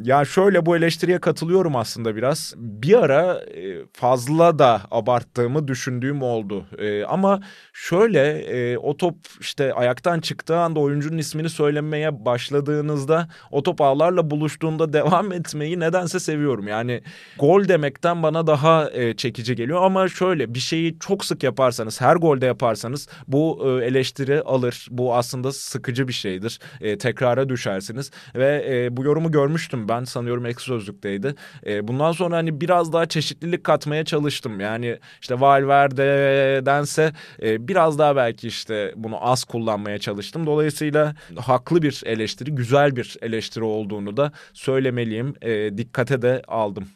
Ya 0.02 0.26
şöyle 0.26 0.66
bu 0.66 0.78
eleştiriye 0.78 1.20
katılıyorum 1.20 1.76
aslında 1.76 2.16
biraz. 2.16 2.54
Bir 2.58 3.04
ara 3.04 3.42
e, 3.42 3.86
fazla 3.94 4.60
da 4.60 4.82
abarttığımı 4.92 5.68
düşündüğüm 5.68 6.22
oldu. 6.22 6.66
E, 6.78 7.04
ama 7.04 7.42
şöyle 7.74 8.40
e, 8.40 8.78
o 8.78 8.98
top 8.98 9.16
işte 9.40 9.74
ayaktan 9.74 10.20
çıktığı 10.20 10.58
anda 10.58 10.80
oyuncunun 10.80 11.18
ismini 11.18 11.50
söylemeye 11.50 12.26
başladığınızda 12.26 13.28
o 13.52 13.64
top 13.64 13.82
ağlarla 13.82 14.32
buluştuğunda 14.32 14.94
devam 14.94 15.32
etmeyi 15.32 15.80
nedense 15.80 16.20
seviyorum. 16.20 16.68
Yani 16.68 17.02
gol 17.40 17.68
demekten 17.68 18.24
bana 18.24 18.48
daha 18.48 18.90
çekici 19.18 19.56
geliyor 19.56 19.84
ama 19.84 20.08
şöyle 20.08 20.54
bir 20.54 20.60
şeyi 20.60 21.00
çok 21.00 21.26
sık 21.26 21.44
yaparsanız 21.44 22.02
her 22.02 22.16
golde 22.16 22.46
yaparsanız 22.46 23.08
bu 23.28 23.70
eleştiri 23.84 24.42
alır. 24.42 24.88
Bu 24.92 25.16
aslında 25.16 25.52
sıkıcı 25.52 26.08
bir 26.08 26.14
şeydir. 26.14 26.60
Tekrara 27.00 27.50
düşersiniz 27.50 28.12
ve 28.36 28.88
bu 28.92 29.04
yorumu 29.04 29.32
görmüştüm 29.32 29.83
ben 29.90 30.04
sanıyorum 30.04 30.46
ek 30.46 30.60
sözlükteydi. 30.60 31.36
E, 31.66 31.88
bundan 31.88 32.12
sonra 32.12 32.38
hani 32.38 32.62
biraz 32.62 32.94
daha 32.94 33.06
çeşitlilik 33.06 33.64
katmaya 33.64 34.06
çalıştım. 34.06 34.60
Yani 34.60 35.00
işte 35.22 35.40
Valverde'dense 35.40 37.14
e, 37.42 37.68
biraz 37.68 38.00
daha 38.00 38.16
belki 38.16 38.48
işte 38.48 38.94
bunu 38.96 39.30
az 39.32 39.44
kullanmaya 39.44 39.98
çalıştım. 39.98 40.46
Dolayısıyla 40.46 41.16
haklı 41.38 41.82
bir 41.82 42.02
eleştiri, 42.06 42.56
güzel 42.56 42.96
bir 42.96 43.18
eleştiri 43.22 43.64
olduğunu 43.64 44.18
da 44.18 44.32
söylemeliyim. 44.54 45.34
E, 45.42 45.78
dikkate 45.78 46.22
de 46.22 46.42
aldım. 46.48 46.88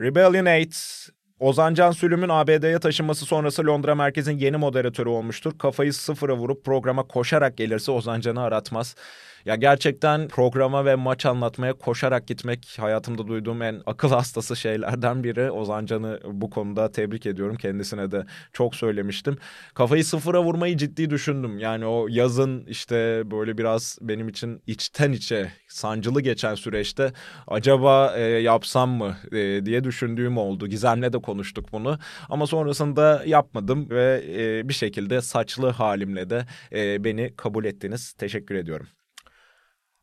Rebellion 0.00 0.44
8 0.44 1.10
Ozan 1.40 1.74
Can 1.74 1.90
Sülüm'ün 1.90 2.28
ABD'ye 2.28 2.78
taşınması 2.78 3.26
sonrası 3.26 3.66
Londra 3.66 3.94
merkezin 3.94 4.38
yeni 4.38 4.56
moderatörü 4.56 5.08
olmuştur. 5.08 5.58
Kafayı 5.58 5.92
sıfıra 5.92 6.36
vurup 6.36 6.64
programa 6.64 7.02
koşarak 7.02 7.56
gelirse 7.56 7.92
Ozan 7.92 8.20
Can'ı 8.20 8.42
aratmaz. 8.42 8.94
Ya 9.44 9.54
gerçekten 9.54 10.28
programa 10.28 10.84
ve 10.84 10.94
maç 10.94 11.26
anlatmaya 11.26 11.72
koşarak 11.72 12.26
gitmek 12.26 12.76
hayatımda 12.80 13.26
duyduğum 13.28 13.62
en 13.62 13.82
akıl 13.86 14.08
hastası 14.10 14.56
şeylerden 14.56 15.24
biri. 15.24 15.50
Ozan 15.50 15.86
Can'ı 15.86 16.20
bu 16.24 16.50
konuda 16.50 16.92
tebrik 16.92 17.26
ediyorum. 17.26 17.56
Kendisine 17.56 18.10
de 18.10 18.24
çok 18.52 18.74
söylemiştim. 18.74 19.38
Kafayı 19.74 20.04
sıfıra 20.04 20.42
vurmayı 20.42 20.76
ciddi 20.76 21.10
düşündüm. 21.10 21.58
Yani 21.58 21.86
o 21.86 22.06
yazın 22.10 22.66
işte 22.66 23.22
böyle 23.30 23.58
biraz 23.58 23.98
benim 24.00 24.28
için 24.28 24.62
içten 24.66 25.12
içe 25.12 25.52
sancılı 25.68 26.20
geçen 26.20 26.54
süreçte 26.54 27.12
acaba 27.46 28.14
e, 28.16 28.22
yapsam 28.22 28.90
mı 28.90 29.16
e, 29.32 29.66
diye 29.66 29.84
düşündüğüm 29.84 30.38
oldu. 30.38 30.66
Gizem'le 30.66 31.12
de 31.12 31.18
konuştuk 31.18 31.72
bunu. 31.72 31.98
Ama 32.28 32.46
sonrasında 32.46 33.22
yapmadım 33.26 33.90
ve 33.90 34.22
e, 34.38 34.68
bir 34.68 34.74
şekilde 34.74 35.20
saçlı 35.20 35.70
halimle 35.70 36.30
de 36.30 36.46
e, 36.72 37.04
beni 37.04 37.34
kabul 37.36 37.64
ettiniz. 37.64 38.12
Teşekkür 38.12 38.54
ediyorum. 38.54 38.86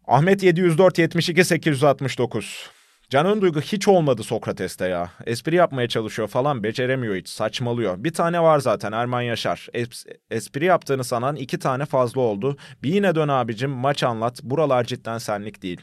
Ahmet 0.08 0.44
704 0.44 0.98
72 1.00 1.46
869. 1.46 2.70
Can'ın 3.10 3.42
duygu 3.42 3.62
hiç 3.62 3.88
olmadı 3.88 4.24
Sokrates'te 4.24 4.88
ya. 4.88 5.12
Espri 5.26 5.56
yapmaya 5.56 5.88
çalışıyor 5.88 6.28
falan 6.28 6.64
beceremiyor 6.64 7.16
hiç 7.16 7.30
saçmalıyor. 7.30 8.04
Bir 8.04 8.14
tane 8.14 8.42
var 8.42 8.60
zaten 8.60 8.92
Erman 8.92 9.22
Yaşar. 9.22 9.68
Es 9.74 10.06
espri 10.32 10.66
yaptığını 10.66 11.04
sanan 11.04 11.36
iki 11.36 11.60
tane 11.60 11.86
fazla 11.86 12.22
oldu. 12.22 12.58
Bir 12.84 12.94
yine 12.94 13.16
dön 13.16 13.28
abicim 13.28 13.72
maç 13.72 14.04
anlat 14.04 14.40
buralar 14.44 14.84
cidden 14.84 15.18
senlik 15.18 15.62
değil. 15.62 15.82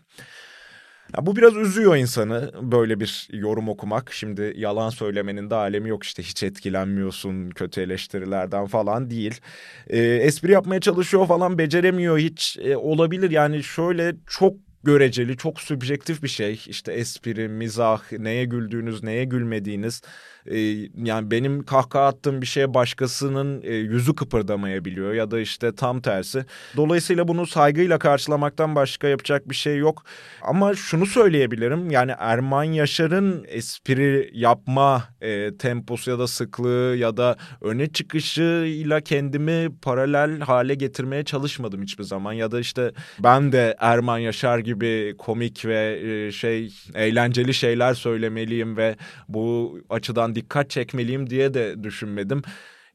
Ya 1.17 1.27
bu 1.27 1.37
biraz 1.37 1.57
üzüyor 1.57 1.97
insanı 1.97 2.51
böyle 2.63 3.01
bir 3.01 3.29
yorum 3.33 3.69
okumak. 3.69 4.13
Şimdi 4.13 4.53
yalan 4.57 4.91
söylemenin 4.91 5.51
de 5.51 5.55
alemi 5.55 5.89
yok 5.89 6.05
işte 6.05 6.23
hiç 6.23 6.43
etkilenmiyorsun 6.43 7.51
kötü 7.51 7.81
eleştirilerden 7.81 8.67
falan 8.67 9.11
değil. 9.11 9.41
E, 9.87 9.99
espri 10.01 10.53
yapmaya 10.53 10.81
çalışıyor 10.81 11.27
falan 11.27 11.59
beceremiyor 11.59 12.19
hiç 12.19 12.59
e, 12.63 12.77
olabilir 12.77 13.31
yani 13.31 13.63
şöyle 13.63 14.15
çok 14.27 14.55
göreceli, 14.85 15.37
çok 15.37 15.61
subjektif 15.61 16.23
bir 16.23 16.29
şey. 16.29 16.61
İşte 16.67 16.93
espri, 16.93 17.49
mizah, 17.49 18.13
neye 18.13 18.45
güldüğünüz, 18.45 19.03
neye 19.03 19.25
gülmediğiniz 19.25 20.03
e, 20.47 20.59
yani 21.05 21.31
benim 21.31 21.65
kahkaha 21.65 22.07
attığım 22.07 22.43
bir 22.43 22.47
şeye 22.47 22.75
başkasının 22.75 23.63
e, 23.63 23.75
yüzü 23.75 24.15
kıpırdamayabiliyor 24.15 25.15
ya 25.15 25.31
da 25.31 25.41
işte 25.41 25.75
tam 25.75 26.01
tersi. 26.01 26.45
Dolayısıyla 26.77 27.29
bunu 27.29 27.47
saygıyla 27.47 27.99
karşılamaktan 27.99 28.75
başka 28.75 29.09
yapacak 29.09 29.51
bir 29.51 29.55
şey 29.55 29.79
yok. 29.79 30.05
Ama 30.43 30.75
şunu 30.75 31.07
söyleyebilirim 31.07 31.91
yani 31.91 32.13
Erman 32.19 32.65
Yaşar'ın 32.65 33.45
espri 33.49 34.31
yapma 34.33 35.05
e, 35.21 35.57
temposu 35.57 36.11
ya 36.11 36.19
da 36.19 36.27
sıklığı 36.27 36.97
ya 36.97 37.17
da 37.17 37.37
öne 37.61 37.87
çıkışıyla 37.87 39.01
kendimi 39.01 39.69
paralel 39.83 40.41
hale 40.41 40.75
getirmeye 40.75 41.25
çalışmadım 41.25 41.83
hiçbir 41.83 42.05
zaman. 42.05 42.33
Ya 42.33 42.51
da 42.51 42.61
işte 42.61 42.93
ben 43.19 43.53
de 43.53 43.77
Erman 43.79 44.19
Yaşar 44.19 44.59
gibi 44.75 45.17
komik 45.19 45.67
ve 45.67 46.01
e, 46.03 46.33
şey 46.33 46.75
eğlenceli 46.95 47.55
şeyler 47.55 47.95
söylemeliyim 47.95 48.77
ve 48.77 48.97
bu 49.29 49.79
açıdan 49.91 50.35
dikkat 50.35 50.71
çekmeliyim 50.71 51.31
diye 51.31 51.55
de 51.55 51.85
düşünmedim. 51.85 52.43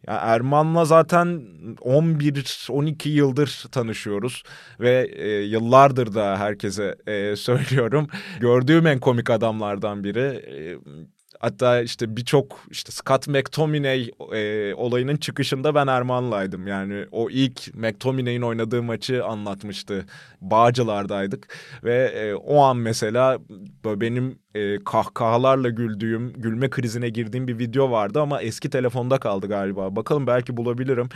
Ya 0.08 0.14
Erman'la 0.16 0.86
zaten 0.86 1.28
11-12 1.82 3.10
yıldır 3.10 3.66
tanışıyoruz 3.72 4.44
ve 4.80 5.10
e, 5.16 5.30
yıllardır 5.30 6.14
da 6.14 6.40
herkese 6.40 6.96
e, 7.08 7.36
söylüyorum. 7.36 8.08
Gördüğüm 8.40 8.88
en 8.88 9.00
komik 9.00 9.30
adamlardan 9.30 10.04
biri. 10.04 10.20
E, 10.20 10.78
Hatta 11.40 11.82
işte 11.82 12.18
birçok 12.18 12.60
işte 12.72 12.92
Scott 12.92 13.28
McTominay 13.28 14.12
e, 14.34 14.74
olayının 14.74 15.18
çıkışında 15.18 15.76
ben 15.76 15.88
Erman'laydım. 15.88 16.68
Yani 16.68 17.06
o 17.12 17.30
ilk 17.30 17.76
McTominay'in 17.76 18.42
oynadığı 18.42 18.84
maçı 18.84 19.26
anlatmıştı. 19.26 20.06
Bağcılar'daydık 20.42 21.58
ve 21.84 21.96
e, 22.06 22.34
o 22.34 22.62
an 22.62 22.78
mesela 22.78 23.40
benim 23.86 24.40
e, 24.56 24.78
kahkahalarla 24.84 25.70
güldüğüm, 25.70 26.34
gülme 26.34 26.70
krizine 26.70 27.10
girdiğim 27.10 27.48
bir 27.48 27.60
video 27.60 27.92
vardı 27.92 28.22
ama 28.22 28.42
eski 28.42 28.70
telefonda 28.70 29.18
kaldı 29.18 29.48
galiba. 29.48 29.96
Bakalım 29.96 30.28
belki 30.28 30.58
bulabilirim. 30.58 31.10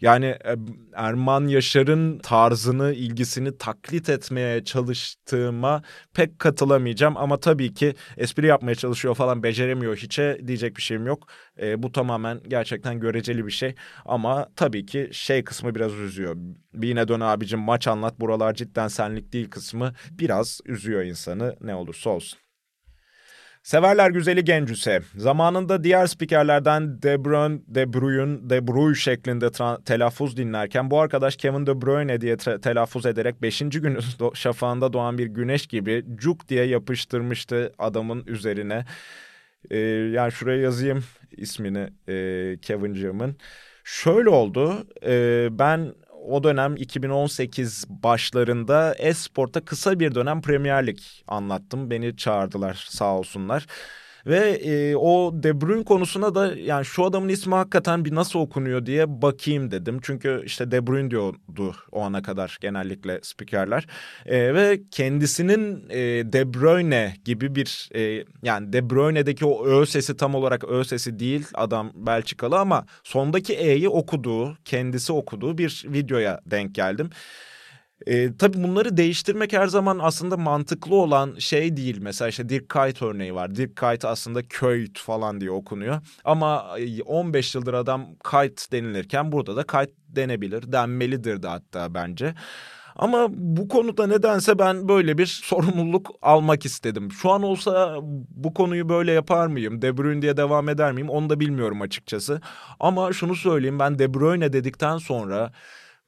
Yani 0.00 0.26
e, 0.26 0.56
Erman 0.94 1.46
Yaşar'ın 1.46 2.18
tarzını, 2.18 2.92
ilgisini 2.92 3.58
taklit 3.58 4.08
etmeye 4.08 4.64
çalıştığıma 4.64 5.82
pek 6.14 6.38
katılamayacağım 6.38 7.16
ama 7.16 7.40
tabii 7.40 7.74
ki 7.74 7.94
espri 8.16 8.46
yapmaya 8.46 8.74
çalışıyor 8.74 9.14
falan 9.14 9.42
beceremiyor 9.42 9.96
hiçe 9.96 10.40
diyecek 10.46 10.76
bir 10.76 10.82
şeyim 10.82 11.06
yok. 11.06 11.28
E, 11.62 11.82
bu 11.82 11.92
tamamen 11.92 12.40
gerçekten 12.48 13.00
göreceli 13.00 13.46
bir 13.46 13.50
şey 13.50 13.74
ama 14.04 14.48
tabii 14.56 14.86
ki 14.86 15.08
şey 15.12 15.44
kısmı 15.44 15.74
biraz 15.74 15.92
üzüyor. 15.92 16.36
Bir 16.74 16.88
yine 16.88 17.08
dön 17.08 17.20
abicim 17.20 17.60
maç 17.60 17.88
anlat 17.88 18.20
buralar 18.20 18.54
cidden 18.54 18.88
senlik 18.88 19.32
değil 19.32 19.50
kısmı 19.50 19.92
biraz 20.10 20.60
üzüyor 20.66 21.02
insanı 21.02 21.56
ne 21.60 21.74
olursa 21.74 22.10
olsun. 22.10 22.47
Severler 23.68 24.10
güzeli 24.10 24.44
Gencüse. 24.44 25.00
Zamanında 25.16 25.84
diğer 25.84 26.06
spikerlerden 26.06 27.02
De 27.02 27.24
Bruyne, 27.24 27.58
De 27.66 27.92
Bruyne, 27.92 28.50
De 28.50 28.68
Bruyne 28.68 28.94
şeklinde 28.94 29.50
telaffuz 29.84 30.36
dinlerken 30.36 30.90
bu 30.90 31.00
arkadaş 31.00 31.36
Kevin 31.36 31.66
De 31.66 31.82
Bruyne 31.82 32.20
diye 32.20 32.36
telaffuz 32.36 33.06
ederek 33.06 33.42
5. 33.42 33.58
günün 33.58 34.00
şafağında 34.34 34.92
doğan 34.92 35.18
bir 35.18 35.26
güneş 35.26 35.66
gibi 35.66 36.04
cuk 36.14 36.48
diye 36.48 36.64
yapıştırmıştı 36.64 37.72
adamın 37.78 38.24
üzerine. 38.26 38.84
Ee, 39.70 39.78
yani 40.12 40.32
şuraya 40.32 40.60
yazayım 40.60 41.04
ismini 41.30 41.88
e, 42.08 42.56
Kevin'cığımın. 42.62 43.36
Şöyle 43.84 44.28
oldu. 44.28 44.86
E, 45.06 45.48
ben 45.50 45.94
o 46.28 46.42
dönem 46.44 46.76
2018 46.76 47.84
başlarında 47.88 48.94
Esport'ta 48.98 49.64
kısa 49.64 50.00
bir 50.00 50.14
dönem 50.14 50.42
Premier 50.42 50.86
Lig 50.86 50.98
anlattım. 51.26 51.90
Beni 51.90 52.16
çağırdılar 52.16 52.86
sağ 52.90 53.18
olsunlar. 53.18 53.66
Ve 54.28 54.50
e, 54.50 54.96
o 54.96 55.32
De 55.42 55.60
Bruyne 55.60 55.84
konusuna 55.84 56.34
da 56.34 56.54
yani 56.56 56.84
şu 56.84 57.04
adamın 57.04 57.28
ismi 57.28 57.54
hakikaten 57.54 58.04
bir 58.04 58.14
nasıl 58.14 58.38
okunuyor 58.38 58.86
diye 58.86 59.22
bakayım 59.22 59.70
dedim. 59.70 59.98
Çünkü 60.02 60.42
işte 60.44 60.70
De 60.70 60.86
Bruyne 60.86 61.10
diyordu 61.10 61.74
o 61.92 62.02
ana 62.02 62.22
kadar 62.22 62.58
genellikle 62.60 63.20
spikerler. 63.22 63.86
E, 64.26 64.54
ve 64.54 64.80
kendisinin 64.90 65.90
e, 65.90 65.98
De 66.32 66.54
Bruyne 66.54 67.16
gibi 67.24 67.54
bir 67.54 67.88
e, 67.94 68.24
yani 68.42 68.72
De 68.72 68.90
Bruyne'deki 68.90 69.44
o 69.44 69.66
Ö 69.66 69.86
sesi 69.86 70.16
tam 70.16 70.34
olarak 70.34 70.64
Ö 70.64 70.84
sesi 70.84 71.18
değil 71.18 71.46
adam 71.54 71.92
Belçikalı 71.94 72.58
ama 72.58 72.86
sondaki 73.04 73.54
E'yi 73.54 73.88
okuduğu 73.88 74.56
kendisi 74.64 75.12
okuduğu 75.12 75.58
bir 75.58 75.84
videoya 75.86 76.40
denk 76.46 76.74
geldim. 76.74 77.10
E, 78.06 78.36
tabii 78.36 78.62
bunları 78.62 78.96
değiştirmek 78.96 79.52
her 79.52 79.66
zaman 79.66 79.98
aslında 80.02 80.36
mantıklı 80.36 80.94
olan 80.94 81.34
şey 81.38 81.76
değil. 81.76 81.98
Mesela 82.00 82.28
işte 82.28 82.48
Dirk 82.48 82.68
Kuyt 82.68 83.02
örneği 83.02 83.34
var. 83.34 83.54
Dirk 83.54 83.76
Kuyt 83.76 84.04
aslında 84.04 84.40
Kuyt 84.60 84.98
falan 84.98 85.40
diye 85.40 85.50
okunuyor. 85.50 86.00
Ama 86.24 86.76
15 87.06 87.54
yıldır 87.54 87.74
adam 87.74 88.06
Kuyt 88.24 88.72
denilirken 88.72 89.32
burada 89.32 89.56
da 89.56 89.66
Kuyt 89.66 89.90
denebilir. 90.08 90.72
Denmelidir 90.72 91.42
de 91.42 91.48
hatta 91.48 91.94
bence. 91.94 92.34
Ama 92.96 93.26
bu 93.30 93.68
konuda 93.68 94.06
nedense 94.06 94.58
ben 94.58 94.88
böyle 94.88 95.18
bir 95.18 95.26
sorumluluk 95.44 96.10
almak 96.22 96.64
istedim. 96.64 97.12
Şu 97.12 97.30
an 97.30 97.42
olsa 97.42 97.98
bu 98.30 98.54
konuyu 98.54 98.88
böyle 98.88 99.12
yapar 99.12 99.46
mıyım? 99.46 99.82
De 99.82 99.96
Bruyne 99.96 100.22
diye 100.22 100.36
devam 100.36 100.68
eder 100.68 100.92
miyim? 100.92 101.08
Onu 101.10 101.30
da 101.30 101.40
bilmiyorum 101.40 101.82
açıkçası. 101.82 102.40
Ama 102.80 103.12
şunu 103.12 103.34
söyleyeyim 103.34 103.78
ben 103.78 103.98
De 103.98 104.14
Bruyne 104.14 104.52
dedikten 104.52 104.98
sonra 104.98 105.52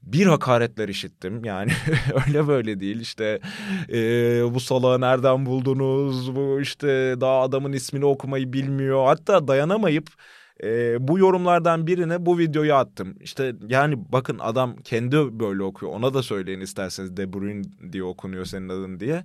bir 0.02 0.26
hakaretler 0.26 0.88
işittim. 0.88 1.45
Yani 1.45 1.73
öyle 2.28 2.49
böyle 2.49 2.80
değil. 2.80 3.00
İşte 3.00 3.40
e, 3.92 4.54
bu 4.54 4.61
salağı 4.61 5.00
nereden 5.00 5.47
buldunuz? 5.47 6.37
Bu 6.37 6.61
işte 6.61 7.14
daha 7.21 7.40
adamın 7.42 7.73
ismini 7.73 8.04
okumayı 8.04 8.52
bilmiyor. 8.52 9.07
Hatta 9.07 9.49
dayanamayıp 9.49 10.09
e, 10.62 10.97
bu 11.09 11.19
yorumlardan 11.19 11.87
birine 11.87 12.26
bu 12.26 12.38
videoyu 12.38 12.75
attım. 12.75 13.14
İşte 13.21 13.55
yani 13.69 13.95
bakın 14.12 14.38
adam 14.38 14.76
kendi 14.76 15.40
böyle 15.40 15.62
okuyor. 15.62 15.93
Ona 15.93 16.14
da 16.14 16.23
söyleyin 16.23 16.61
isterseniz 16.61 17.17
De 17.17 17.33
Bruyne 17.33 17.64
diye 17.93 18.02
okunuyor 18.05 18.45
senin 18.45 18.69
adın 18.69 19.00
diye. 19.00 19.25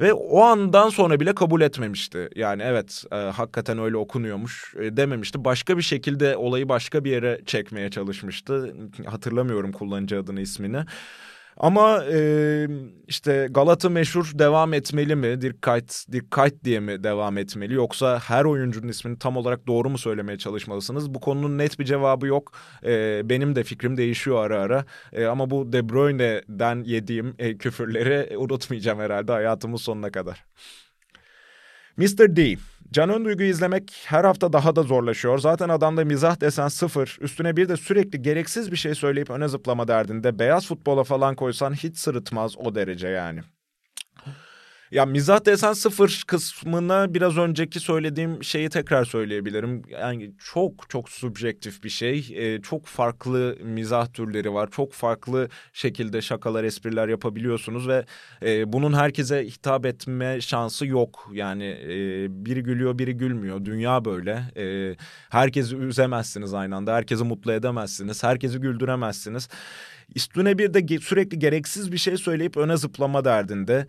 Ve 0.00 0.12
o 0.12 0.42
andan 0.42 0.88
sonra 0.88 1.20
bile 1.20 1.34
kabul 1.34 1.60
etmemişti. 1.60 2.28
Yani 2.36 2.62
evet 2.62 3.04
e, 3.12 3.16
hakikaten 3.16 3.78
öyle 3.78 3.96
okunuyormuş 3.96 4.74
e, 4.80 4.96
dememişti. 4.96 5.44
Başka 5.44 5.76
bir 5.76 5.82
şekilde 5.82 6.36
olayı 6.36 6.68
başka 6.68 7.04
bir 7.04 7.10
yere 7.10 7.40
çekmeye 7.46 7.90
çalışmıştı. 7.90 8.74
Hatırlamıyorum 9.06 9.72
kullanıcı 9.72 10.18
adını 10.18 10.40
ismini. 10.40 10.84
Ama 11.60 12.04
e, 12.04 12.68
işte 13.08 13.48
Galata 13.50 13.88
meşhur 13.88 14.30
devam 14.34 14.74
etmeli 14.74 15.16
mi? 15.16 15.40
Dirkayt, 15.40 16.04
Dirkayt 16.12 16.64
diye 16.64 16.80
mi 16.80 17.04
devam 17.04 17.38
etmeli? 17.38 17.74
Yoksa 17.74 18.18
her 18.18 18.44
oyuncunun 18.44 18.88
ismini 18.88 19.18
tam 19.18 19.36
olarak 19.36 19.66
doğru 19.66 19.90
mu 19.90 19.98
söylemeye 19.98 20.38
çalışmalısınız? 20.38 21.14
Bu 21.14 21.20
konunun 21.20 21.58
net 21.58 21.78
bir 21.78 21.84
cevabı 21.84 22.26
yok. 22.26 22.52
E, 22.84 23.22
benim 23.24 23.56
de 23.56 23.64
fikrim 23.64 23.96
değişiyor 23.96 24.44
ara 24.44 24.60
ara. 24.60 24.84
E, 25.12 25.24
ama 25.24 25.50
bu 25.50 25.72
De 25.72 25.88
Bruyne'den 25.88 26.84
yediğim 26.84 27.34
e, 27.38 27.58
küfürleri 27.58 28.38
unutmayacağım 28.38 28.98
herhalde 29.00 29.32
hayatımın 29.32 29.76
sonuna 29.76 30.10
kadar. 30.10 30.44
Mr. 31.96 32.36
D. 32.36 32.56
Can 32.92 33.10
Önduygu'yu 33.10 33.50
izlemek 33.50 34.04
her 34.06 34.24
hafta 34.24 34.52
daha 34.52 34.76
da 34.76 34.82
zorlaşıyor. 34.82 35.38
Zaten 35.38 35.68
adamda 35.68 36.04
mizah 36.04 36.40
desen 36.40 36.68
sıfır. 36.68 37.18
Üstüne 37.20 37.56
bir 37.56 37.68
de 37.68 37.76
sürekli 37.76 38.22
gereksiz 38.22 38.72
bir 38.72 38.76
şey 38.76 38.94
söyleyip 38.94 39.30
öne 39.30 39.48
zıplama 39.48 39.88
derdinde. 39.88 40.38
Beyaz 40.38 40.66
futbola 40.66 41.04
falan 41.04 41.36
koysan 41.36 41.72
hiç 41.74 41.98
sırıtmaz 41.98 42.56
o 42.58 42.74
derece 42.74 43.08
yani. 43.08 43.40
Ya 44.90 45.06
mizah 45.06 45.44
desen 45.44 45.72
sıfır 45.72 46.24
kısmına 46.26 47.14
biraz 47.14 47.38
önceki 47.38 47.80
söylediğim 47.80 48.44
şeyi 48.44 48.68
tekrar 48.68 49.04
söyleyebilirim. 49.04 49.82
Yani 49.88 50.32
çok 50.38 50.90
çok 50.90 51.08
subjektif 51.08 51.84
bir 51.84 51.88
şey. 51.88 52.28
Ee, 52.34 52.62
çok 52.62 52.86
farklı 52.86 53.56
mizah 53.62 54.06
türleri 54.12 54.54
var. 54.54 54.68
Çok 54.70 54.92
farklı 54.92 55.48
şekilde 55.72 56.22
şakalar, 56.22 56.64
espriler 56.64 57.08
yapabiliyorsunuz 57.08 57.88
ve 57.88 58.04
e, 58.42 58.72
bunun 58.72 58.92
herkese 58.92 59.44
hitap 59.44 59.86
etme 59.86 60.40
şansı 60.40 60.86
yok. 60.86 61.30
Yani 61.32 61.64
e, 61.64 62.26
biri 62.46 62.62
gülüyor, 62.62 62.98
biri 62.98 63.16
gülmüyor. 63.16 63.64
Dünya 63.64 64.04
böyle. 64.04 64.42
E, 64.56 64.96
herkesi 65.30 65.76
üzemezsiniz 65.76 66.54
aynı 66.54 66.76
anda. 66.76 66.94
Herkesi 66.94 67.24
mutlu 67.24 67.52
edemezsiniz. 67.52 68.24
Herkesi 68.24 68.58
güldüremezsiniz. 68.58 69.48
Üstüne 70.14 70.58
bir 70.58 70.74
de 70.74 70.98
sürekli 70.98 71.38
gereksiz 71.38 71.92
bir 71.92 71.98
şey 71.98 72.16
söyleyip 72.16 72.56
öne 72.56 72.76
zıplama 72.76 73.24
derdinde. 73.24 73.86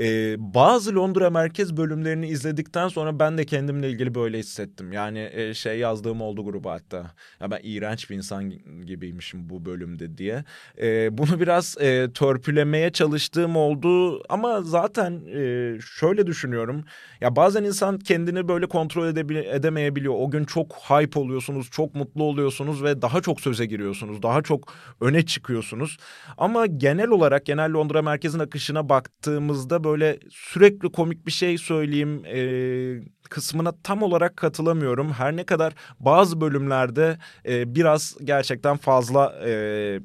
Ee, 0.00 0.36
bazı 0.38 0.94
Londra 0.94 1.30
merkez 1.30 1.76
bölümlerini 1.76 2.26
izledikten 2.28 2.88
sonra 2.88 3.18
ben 3.18 3.38
de 3.38 3.46
kendimle 3.46 3.90
ilgili 3.90 4.14
böyle 4.14 4.38
hissettim. 4.38 4.92
Yani 4.92 5.30
e, 5.32 5.54
şey 5.54 5.78
yazdığım 5.78 6.20
oldu 6.20 6.44
gruba 6.44 6.72
hatta. 6.72 7.14
Ya 7.40 7.50
ben 7.50 7.60
iğrenç 7.62 8.10
bir 8.10 8.16
insan 8.16 8.50
gibiymişim 8.86 9.50
bu 9.50 9.64
bölümde 9.64 10.18
diye. 10.18 10.44
E, 10.82 11.18
bunu 11.18 11.40
biraz 11.40 11.76
e, 11.80 12.12
törpülemeye 12.14 12.90
çalıştığım 12.92 13.56
oldu 13.56 14.22
ama 14.28 14.62
zaten 14.62 15.22
e, 15.34 15.78
şöyle 15.80 16.26
düşünüyorum. 16.26 16.84
Ya 17.20 17.36
bazen 17.36 17.64
insan 17.64 17.98
kendini 17.98 18.48
böyle 18.48 18.66
kontrol 18.66 19.06
edemeyebiliyor. 19.06 20.14
O 20.18 20.30
gün 20.30 20.44
çok 20.44 20.72
hype 20.76 21.18
oluyorsunuz, 21.20 21.70
çok 21.70 21.94
mutlu 21.94 22.22
oluyorsunuz 22.24 22.82
ve 22.82 23.02
daha 23.02 23.20
çok 23.20 23.40
söze 23.40 23.66
giriyorsunuz. 23.66 24.22
Daha 24.22 24.42
çok 24.42 24.72
öne 25.00 25.26
çıkıyorsunuz. 25.26 25.96
Ama 26.38 26.66
genel 26.66 27.08
olarak 27.08 27.46
genel 27.46 27.72
Londra 27.72 28.02
merkezin 28.02 28.38
akışına 28.38 28.88
baktığımızda 28.88 29.83
böyle 29.84 30.18
sürekli 30.30 30.92
komik 30.92 31.26
bir 31.26 31.32
şey 31.32 31.58
söyleyeyim 31.58 32.24
e, 32.24 32.38
kısmına 33.30 33.72
tam 33.82 34.02
olarak 34.02 34.36
katılamıyorum. 34.36 35.12
Her 35.12 35.36
ne 35.36 35.44
kadar 35.44 35.74
bazı 36.00 36.40
bölümlerde 36.40 37.18
e, 37.48 37.74
biraz 37.74 38.16
gerçekten 38.24 38.76
fazla 38.76 39.34
e, 39.46 40.00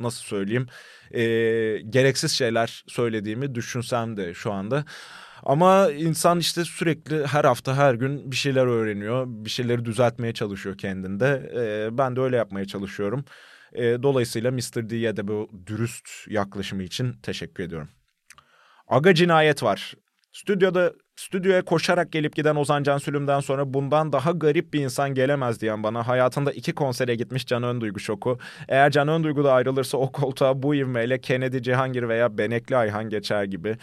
nasıl 0.00 0.22
söyleyeyim 0.24 0.66
e, 1.10 1.20
gereksiz 1.90 2.32
şeyler 2.32 2.84
söylediğimi 2.86 3.54
düşünsem 3.54 4.16
de 4.16 4.34
şu 4.34 4.52
anda. 4.52 4.84
Ama 5.42 5.90
insan 5.90 6.38
işte 6.38 6.64
sürekli 6.64 7.26
her 7.26 7.44
hafta 7.44 7.76
her 7.76 7.94
gün 7.94 8.30
bir 8.30 8.36
şeyler 8.36 8.66
öğreniyor. 8.66 9.24
Bir 9.28 9.50
şeyleri 9.50 9.84
düzeltmeye 9.84 10.34
çalışıyor 10.34 10.78
kendinde. 10.78 11.52
E, 11.56 11.98
ben 11.98 12.16
de 12.16 12.20
öyle 12.20 12.36
yapmaya 12.36 12.66
çalışıyorum. 12.66 13.24
E, 13.72 14.02
dolayısıyla 14.02 14.50
Mr. 14.50 14.90
D'ye 14.90 15.16
de 15.16 15.28
bu 15.28 15.50
dürüst 15.66 16.08
yaklaşımı 16.28 16.82
için 16.82 17.12
teşekkür 17.12 17.64
ediyorum. 17.64 17.88
Aga 18.88 19.14
cinayet 19.14 19.62
var. 19.62 19.94
Stüdyoda 20.32 20.92
stüdyoya 21.16 21.64
koşarak 21.64 22.12
gelip 22.12 22.36
giden 22.36 22.56
Ozan 22.56 22.82
Can 22.82 22.98
Sülüm'den 22.98 23.40
sonra 23.40 23.74
bundan 23.74 24.12
daha 24.12 24.30
garip 24.30 24.72
bir 24.72 24.80
insan 24.80 25.14
gelemez 25.14 25.60
diyen 25.60 25.82
bana 25.82 26.08
hayatında 26.08 26.52
iki 26.52 26.72
konsere 26.72 27.14
gitmiş 27.14 27.46
Can 27.46 27.62
Önduygu 27.62 28.00
şoku. 28.00 28.38
Eğer 28.68 28.90
Can 28.90 29.08
Önduygu 29.08 29.44
da 29.44 29.52
ayrılırsa 29.52 29.98
o 29.98 30.12
koltuğa 30.12 30.62
bu 30.62 30.74
ivmeyle 30.74 31.20
Kennedy 31.20 31.58
Cihangir 31.58 32.08
veya 32.08 32.38
Benekli 32.38 32.76
Ayhan 32.76 33.08
geçer 33.08 33.44
gibi. 33.44 33.76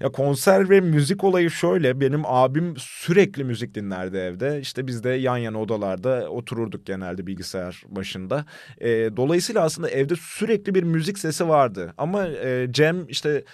Ya 0.00 0.12
konser 0.12 0.70
ve 0.70 0.80
müzik 0.80 1.24
olayı 1.24 1.50
şöyle. 1.50 2.00
Benim 2.00 2.22
abim 2.26 2.74
sürekli 2.78 3.44
müzik 3.44 3.74
dinlerdi 3.74 4.16
evde. 4.16 4.60
İşte 4.60 4.86
biz 4.86 5.04
de 5.04 5.10
yan 5.10 5.36
yana 5.36 5.60
odalarda 5.60 6.30
otururduk 6.30 6.86
genelde 6.86 7.26
bilgisayar 7.26 7.82
başında. 7.88 8.44
E, 8.78 8.88
dolayısıyla 9.16 9.62
aslında 9.62 9.90
evde 9.90 10.14
sürekli 10.16 10.74
bir 10.74 10.82
müzik 10.82 11.18
sesi 11.18 11.48
vardı. 11.48 11.94
Ama 11.98 12.26
e, 12.26 12.66
Cem 12.70 13.06
işte 13.08 13.44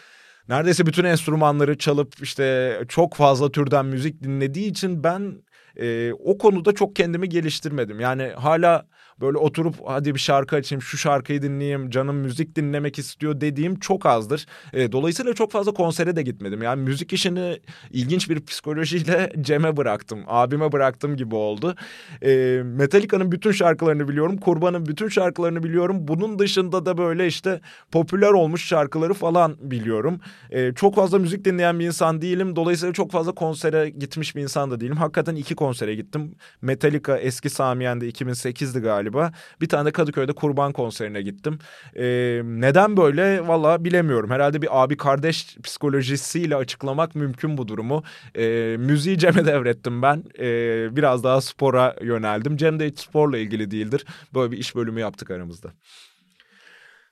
neredeyse 0.50 0.86
bütün 0.86 1.04
enstrümanları 1.04 1.78
çalıp 1.78 2.14
işte 2.22 2.76
çok 2.88 3.14
fazla 3.14 3.52
türden 3.52 3.86
müzik 3.86 4.22
dinlediği 4.22 4.70
için 4.70 5.04
ben 5.04 5.42
e, 5.76 6.12
o 6.12 6.38
konuda 6.38 6.72
çok 6.72 6.96
kendimi 6.96 7.28
geliştirmedim. 7.28 8.00
Yani 8.00 8.22
hala 8.36 8.86
böyle 9.20 9.38
oturup 9.38 9.74
hadi 9.86 10.14
bir 10.14 10.20
şarkı 10.20 10.56
açayım 10.56 10.82
şu 10.82 10.98
şarkıyı 10.98 11.42
dinleyeyim 11.42 11.90
canım 11.90 12.16
müzik 12.16 12.56
dinlemek 12.56 12.98
istiyor 12.98 13.40
dediğim 13.40 13.78
çok 13.78 14.06
azdır. 14.06 14.46
E, 14.72 14.92
dolayısıyla 14.92 15.34
çok 15.34 15.52
fazla 15.52 15.72
konsere 15.72 16.16
de 16.16 16.22
gitmedim. 16.22 16.62
Yani 16.62 16.82
müzik 16.82 17.12
işini 17.12 17.60
ilginç 17.90 18.30
bir 18.30 18.46
psikolojiyle 18.46 19.32
Cem'e 19.40 19.76
bıraktım. 19.76 20.24
Abime 20.26 20.72
bıraktım 20.72 21.16
gibi 21.16 21.34
oldu. 21.34 21.74
E, 22.22 22.62
Metallica'nın 22.64 23.32
bütün 23.32 23.52
şarkılarını 23.52 24.08
biliyorum. 24.08 24.36
Kurban'ın 24.36 24.86
bütün 24.86 25.08
şarkılarını 25.08 25.62
biliyorum. 25.62 25.96
Bunun 26.00 26.38
dışında 26.38 26.86
da 26.86 26.98
böyle 26.98 27.26
işte 27.26 27.60
popüler 27.92 28.30
olmuş 28.30 28.66
şarkıları 28.66 29.14
falan 29.14 29.56
biliyorum. 29.60 30.20
E, 30.50 30.72
çok 30.74 30.94
fazla 30.94 31.18
müzik 31.18 31.44
dinleyen 31.44 31.80
bir 31.80 31.86
insan 31.86 32.22
değilim. 32.22 32.56
Dolayısıyla 32.56 32.92
çok 32.92 33.10
fazla 33.10 33.32
konsere 33.32 33.90
gitmiş 33.90 34.36
bir 34.36 34.42
insan 34.42 34.70
da 34.70 34.80
değilim. 34.80 34.96
Hakikaten 34.96 35.34
iki 35.34 35.54
konsere 35.60 35.94
gittim. 35.94 36.34
Metallica 36.62 37.18
eski 37.18 37.50
Samiyen'de 37.50 38.08
2008'di 38.08 38.80
galiba. 38.80 39.32
Bir 39.60 39.68
tane 39.68 39.84
de 39.86 39.92
Kadıköy'de 39.92 40.32
Kurban 40.32 40.72
konserine 40.72 41.22
gittim. 41.22 41.58
Ee, 41.96 42.40
neden 42.44 42.96
böyle 42.96 43.48
valla 43.48 43.84
bilemiyorum. 43.84 44.30
Herhalde 44.30 44.62
bir 44.62 44.82
abi 44.82 44.96
kardeş 44.96 45.56
psikolojisiyle 45.62 46.56
açıklamak 46.56 47.14
mümkün 47.14 47.58
bu 47.58 47.68
durumu. 47.68 48.02
Ee, 48.36 48.76
müziği 48.78 49.18
Cem'e 49.18 49.46
devrettim 49.46 50.02
ben. 50.02 50.24
Ee, 50.38 50.96
biraz 50.96 51.24
daha 51.24 51.40
spora 51.40 51.96
yöneldim. 52.02 52.56
Cem 52.56 52.80
de 52.80 52.86
hiç 52.86 52.98
sporla 52.98 53.38
ilgili 53.38 53.70
değildir. 53.70 54.04
Böyle 54.34 54.52
bir 54.52 54.58
iş 54.58 54.76
bölümü 54.76 55.00
yaptık 55.00 55.30
aramızda. 55.30 55.72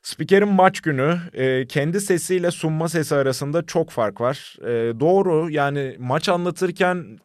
Spikerin 0.03 0.49
maç 0.49 0.81
günü 0.81 1.19
e, 1.33 1.67
kendi 1.67 2.01
sesiyle 2.01 2.51
sunma 2.51 2.89
sesi 2.89 3.15
arasında 3.15 3.67
çok 3.67 3.91
fark 3.91 4.21
var. 4.21 4.57
E, 4.63 5.01
doğru 5.01 5.51
yani 5.51 5.97
maç 5.99 6.29
anlatırken 6.29 7.19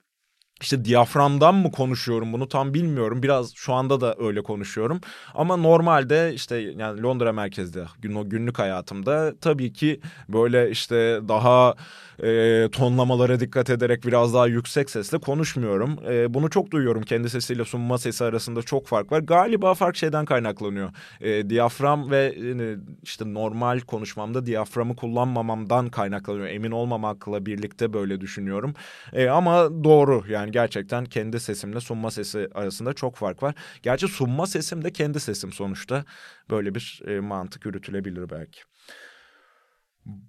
işte 0.61 0.85
diyaframdan 0.85 1.55
mı 1.55 1.71
konuşuyorum 1.71 2.33
bunu 2.33 2.47
tam 2.47 2.73
bilmiyorum. 2.73 3.23
Biraz 3.23 3.53
şu 3.55 3.73
anda 3.73 4.01
da 4.01 4.15
öyle 4.19 4.43
konuşuyorum. 4.43 5.01
Ama 5.33 5.57
normalde 5.57 6.33
işte 6.33 6.55
yani 6.55 7.01
Londra 7.03 7.33
merkezde 7.33 7.85
gün, 7.99 8.29
günlük 8.29 8.59
hayatımda 8.59 9.33
tabii 9.41 9.73
ki 9.73 9.99
böyle 10.29 10.69
işte 10.71 11.19
daha 11.27 11.75
e, 12.23 12.69
tonlamalara 12.71 13.39
dikkat 13.39 13.69
ederek 13.69 14.05
biraz 14.05 14.33
daha 14.33 14.47
yüksek 14.47 14.89
sesle 14.89 15.17
konuşmuyorum. 15.17 15.99
E, 16.09 16.33
bunu 16.33 16.49
çok 16.49 16.71
duyuyorum. 16.71 17.03
Kendi 17.03 17.29
sesiyle 17.29 17.65
sunma 17.65 17.97
sesi 17.97 18.23
arasında 18.23 18.61
çok 18.61 18.87
fark 18.87 19.11
var. 19.11 19.19
Galiba 19.19 19.73
fark 19.73 19.95
şeyden 19.95 20.25
kaynaklanıyor. 20.25 20.91
E, 21.21 21.49
diyafram 21.49 22.11
ve 22.11 22.35
e, 22.37 22.77
işte 23.03 23.33
normal 23.33 23.79
konuşmamda 23.79 24.45
diyaframı 24.45 24.95
kullanmamamdan 24.95 25.89
kaynaklanıyor. 25.89 26.47
Emin 26.47 26.71
olmamakla 26.71 27.45
birlikte 27.45 27.93
böyle 27.93 28.21
düşünüyorum. 28.21 28.73
E, 29.13 29.29
ama 29.29 29.83
doğru 29.83 30.23
yani 30.29 30.42
gerçekten 30.51 31.05
kendi 31.05 31.39
sesimle 31.39 31.79
sunma 31.79 32.11
sesi 32.11 32.49
arasında 32.53 32.93
çok 32.93 33.15
fark 33.15 33.43
var. 33.43 33.55
Gerçi 33.83 34.07
sunma 34.07 34.47
sesim 34.47 34.83
de 34.83 34.91
kendi 34.91 35.19
sesim 35.19 35.53
sonuçta. 35.53 36.05
Böyle 36.49 36.75
bir 36.75 37.01
e, 37.07 37.19
mantık 37.19 37.65
yürütülebilir 37.65 38.29
belki. 38.29 38.61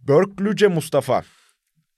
Börklüce 0.08 0.68
Mustafa. 0.68 1.22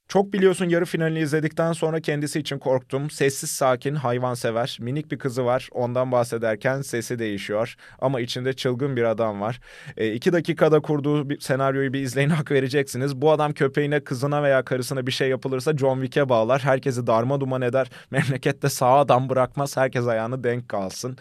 Çok 0.08 0.32
biliyorsun 0.32 0.68
yarı 0.68 0.84
finalini 0.84 1.18
izledikten 1.18 1.72
sonra 1.72 2.00
kendisi 2.00 2.40
için 2.40 2.58
korktum. 2.58 3.10
Sessiz 3.10 3.50
sakin, 3.50 3.94
hayvansever, 3.94 4.78
minik 4.80 5.10
bir 5.12 5.18
kızı 5.18 5.44
var. 5.44 5.68
Ondan 5.72 6.12
bahsederken 6.12 6.82
sesi 6.82 7.18
değişiyor. 7.18 7.76
Ama 7.98 8.20
içinde 8.20 8.52
çılgın 8.52 8.96
bir 8.96 9.02
adam 9.04 9.40
var. 9.40 9.60
E, 9.96 10.12
iki 10.12 10.32
dakikada 10.32 10.80
kurduğu 10.80 11.30
bir 11.30 11.40
senaryoyu 11.40 11.92
bir 11.92 12.00
izleyin 12.00 12.28
hak 12.36 12.50
vereceksiniz. 12.50 13.16
Bu 13.16 13.30
adam 13.30 13.52
köpeğine, 13.52 14.00
kızına 14.04 14.42
veya 14.42 14.64
karısına 14.64 15.06
bir 15.06 15.12
şey 15.12 15.28
yapılırsa 15.28 15.76
John 15.76 16.00
Wick'e 16.00 16.28
bağlar. 16.28 16.60
Herkesi 16.60 17.06
darma 17.06 17.40
duman 17.40 17.62
eder. 17.62 17.90
Memlekette 18.10 18.68
sağ 18.68 18.98
adam 18.98 19.28
bırakmaz. 19.28 19.76
Herkes 19.76 20.06
ayağını 20.06 20.44
denk 20.44 20.68
kalsın. 20.68 21.16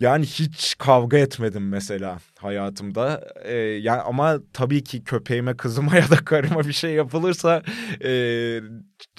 Yani 0.00 0.26
hiç 0.26 0.74
kavga 0.78 1.18
etmedim 1.18 1.68
mesela 1.68 2.18
hayatımda. 2.38 3.28
Ee, 3.44 3.54
yani 3.56 4.00
ama 4.00 4.38
tabii 4.52 4.84
ki 4.84 5.04
köpeğime, 5.04 5.56
kızıma 5.56 5.96
ya 5.96 6.10
da 6.10 6.16
karıma 6.16 6.64
bir 6.64 6.72
şey 6.72 6.92
yapılırsa 6.92 7.62
e, 8.04 8.10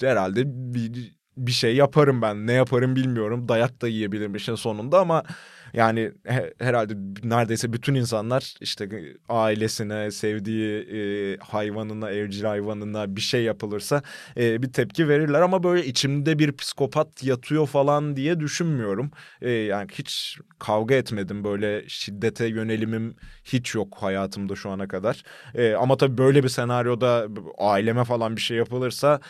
herhalde 0.00 0.42
bir, 0.46 1.12
bir 1.36 1.52
şey 1.52 1.76
yaparım 1.76 2.22
ben. 2.22 2.46
Ne 2.46 2.52
yaparım 2.52 2.96
bilmiyorum. 2.96 3.48
Dayak 3.48 3.82
da 3.82 3.88
yiyebilirim 3.88 4.34
işin 4.34 4.54
sonunda 4.54 5.00
ama 5.00 5.22
yani 5.72 6.12
he, 6.24 6.54
herhalde 6.58 6.94
neredeyse 7.22 7.72
bütün 7.72 7.94
insanlar 7.94 8.54
işte 8.60 8.88
ailesine, 9.28 10.10
sevdiği 10.10 10.78
e, 10.80 11.36
hayvanına, 11.36 12.10
evcil 12.10 12.44
hayvanına 12.44 13.16
bir 13.16 13.20
şey 13.20 13.42
yapılırsa 13.42 14.02
e, 14.36 14.62
bir 14.62 14.72
tepki 14.72 15.08
verirler 15.08 15.40
ama 15.40 15.62
böyle 15.62 15.86
içimde 15.86 16.38
bir 16.38 16.56
psikopat 16.56 17.24
yatıyor 17.24 17.66
falan 17.66 18.16
diye 18.16 18.40
düşünmüyorum. 18.40 19.10
E, 19.40 19.50
yani 19.50 19.88
hiç 19.92 20.38
kavga 20.58 20.94
etmedim 20.94 21.44
böyle 21.44 21.88
şiddete 21.88 22.46
yönelimim 22.46 23.16
hiç 23.44 23.74
yok 23.74 23.96
hayatımda 24.00 24.56
şu 24.56 24.70
ana 24.70 24.88
kadar. 24.88 25.22
E, 25.54 25.74
ama 25.74 25.96
tabii 25.96 26.18
böyle 26.18 26.42
bir 26.44 26.48
senaryoda 26.48 27.26
aileme 27.58 28.04
falan 28.04 28.36
bir 28.36 28.40
şey 28.40 28.56
yapılırsa 28.56 29.20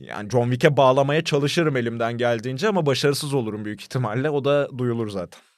yani 0.00 0.30
John 0.30 0.50
Wick'e 0.50 0.76
bağlamaya 0.76 1.24
çalışırım 1.24 1.76
elimden 1.76 2.12
geldiğince 2.18 2.68
ama 2.68 2.86
başarısız 2.86 3.34
olurum 3.34 3.64
büyük 3.64 3.82
ihtimalle. 3.82 4.30
O 4.30 4.44
da 4.44 4.68
duyulur 4.78 5.08
zaten. 5.08 5.51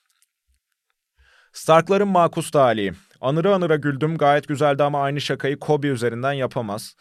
Starkların 1.55 2.09
makus 2.09 2.51
talihi. 2.51 2.93
Anıra 3.21 3.55
anıra 3.55 3.77
güldüm 3.77 4.17
gayet 4.19 4.49
güzeldi 4.49 4.83
ama 4.83 5.03
aynı 5.03 5.21
şakayı 5.21 5.59
Kobe 5.59 5.87
üzerinden 5.87 6.33
yapamaz. 6.33 6.97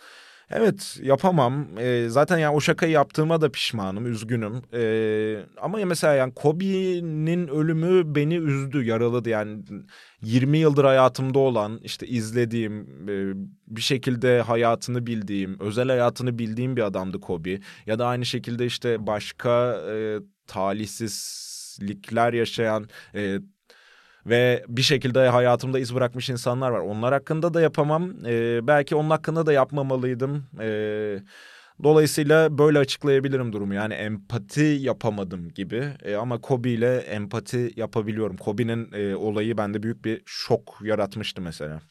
Evet 0.50 1.00
yapamam. 1.04 1.68
Ee, 1.80 2.06
zaten 2.10 2.38
yani 2.38 2.56
o 2.56 2.62
şakayı 2.62 2.92
yaptığıma 2.92 3.42
da 3.42 3.52
pişmanım, 3.52 4.06
üzgünüm. 4.06 4.62
Ee, 4.74 5.46
ama 5.62 5.78
mesela 5.86 6.14
yani 6.14 6.34
Kobe'nin 6.34 7.48
ölümü 7.48 8.16
beni 8.16 8.36
üzdü, 8.36 8.84
yaraladı. 8.84 9.30
Yani 9.30 9.64
20 10.22 10.58
yıldır 10.58 10.86
hayatımda 10.86 11.40
olan, 11.40 11.80
işte 11.84 12.08
izlediğim, 12.08 12.82
e, 13.10 13.34
bir 13.68 13.82
şekilde 13.82 14.42
hayatını 14.42 15.08
bildiğim, 15.08 15.60
özel 15.60 15.88
hayatını 15.88 16.40
bildiğim 16.40 16.76
bir 16.76 16.82
adamdı 16.82 17.20
Kobe. 17.20 17.60
Ya 17.86 18.00
da 18.00 18.08
aynı 18.08 18.26
şekilde 18.26 18.66
işte 18.66 19.08
başka 19.08 19.82
e, 19.92 20.20
talihsizlikler 20.48 22.34
yaşayan, 22.34 22.90
e, 23.16 23.40
ve 24.26 24.66
bir 24.68 24.82
şekilde 24.82 25.28
hayatımda 25.28 25.80
iz 25.80 25.96
bırakmış 25.96 26.30
insanlar 26.30 26.70
var. 26.72 26.80
Onlar 26.80 27.14
hakkında 27.14 27.54
da 27.54 27.62
yapamam. 27.62 28.26
E, 28.26 28.68
belki 28.68 28.96
onun 28.96 29.10
hakkında 29.10 29.46
da 29.46 29.54
yapmamalıydım. 29.54 30.46
E, 30.62 31.20
dolayısıyla 31.84 32.58
böyle 32.58 32.80
açıklayabilirim 32.80 33.54
durumu. 33.54 33.74
Yani 33.74 33.94
empati 33.94 34.78
yapamadım 34.80 35.50
gibi. 35.50 35.90
E, 36.04 36.16
ama 36.16 36.42
Kobe 36.42 36.70
ile 36.70 36.98
empati 36.98 37.74
yapabiliyorum. 37.76 38.38
Kobe'nin 38.38 38.92
e, 38.94 39.16
olayı 39.16 39.58
bende 39.58 39.84
büyük 39.84 40.06
bir 40.06 40.22
şok 40.26 40.80
yaratmıştı 40.84 41.42
mesela. 41.42 41.82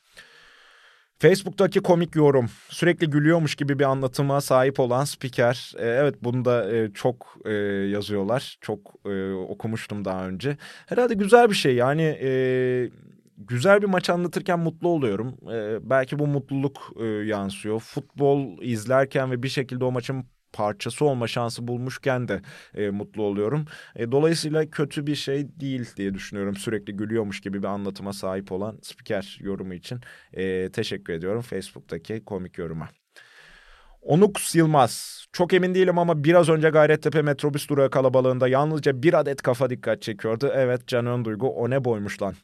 Facebook'taki 1.23 1.81
komik 1.81 2.17
yorum. 2.17 2.47
Sürekli 2.69 3.11
gülüyormuş 3.11 3.55
gibi 3.55 3.79
bir 3.79 3.85
anlatıma 3.85 4.41
sahip 4.41 4.81
olan 4.81 5.05
spiker. 5.05 5.73
E, 5.79 5.87
evet 5.87 6.15
bunu 6.23 6.45
da 6.45 6.77
e, 6.77 6.93
çok 6.93 7.37
e, 7.45 7.53
yazıyorlar. 7.91 8.57
Çok 8.61 8.95
e, 9.07 9.33
okumuştum 9.33 10.05
daha 10.05 10.29
önce. 10.29 10.57
Herhalde 10.87 11.15
güzel 11.15 11.51
bir 11.51 11.55
şey. 11.55 11.75
Yani 11.75 12.03
e, 12.03 12.31
güzel 13.39 13.83
bir 13.83 13.87
maç 13.87 14.11
anlatırken 14.11 14.59
mutlu 14.59 14.89
oluyorum. 14.89 15.35
E, 15.53 15.91
belki 15.91 16.19
bu 16.19 16.27
mutluluk 16.27 16.93
e, 17.01 17.05
yansıyor. 17.05 17.81
Futbol 17.81 18.63
izlerken 18.63 19.31
ve 19.31 19.43
bir 19.43 19.49
şekilde 19.49 19.85
o 19.85 19.93
maçın 19.93 20.25
parçası 20.53 21.05
olma 21.05 21.27
şansı 21.27 21.69
bulmuşken 21.69 22.29
de 22.29 22.43
e, 22.75 22.91
mutlu 22.91 23.23
oluyorum. 23.23 23.65
E, 23.97 24.13
dolayısıyla 24.13 24.71
kötü 24.71 25.07
bir 25.07 25.15
şey 25.15 25.61
değil 25.61 25.87
diye 25.97 26.15
düşünüyorum. 26.15 26.57
Sürekli 26.57 26.97
gülüyormuş 26.97 27.41
gibi 27.41 27.63
bir 27.63 27.69
anlatıma 27.69 28.13
sahip 28.13 28.53
olan 28.53 28.79
spiker 28.83 29.39
yorumu 29.41 29.75
için 29.75 30.01
e, 30.33 30.71
teşekkür 30.73 31.13
ediyorum 31.13 31.43
Facebook'taki 31.43 32.25
komik 32.25 32.59
yoruma. 32.59 32.89
Onuk 34.03 34.55
Yılmaz. 34.55 35.27
Çok 35.33 35.53
emin 35.53 35.75
değilim 35.75 35.99
ama 35.99 36.25
biraz 36.25 36.49
önce 36.49 36.69
Gayrettepe 36.71 37.23
metrobüs 37.23 37.69
durağı 37.69 37.91
kalabalığında 37.91 38.49
yalnızca 38.49 39.03
bir 39.03 39.15
adet 39.15 39.43
kafa 39.43 39.71
dikkat 39.71 40.03
çekiyordu. 40.03 40.51
Evet 40.55 40.87
Can 40.87 41.07
Önduygu 41.07 41.49
o 41.49 41.71
ne 41.71 41.85
boymuş 41.85 42.23
lan. 42.23 42.35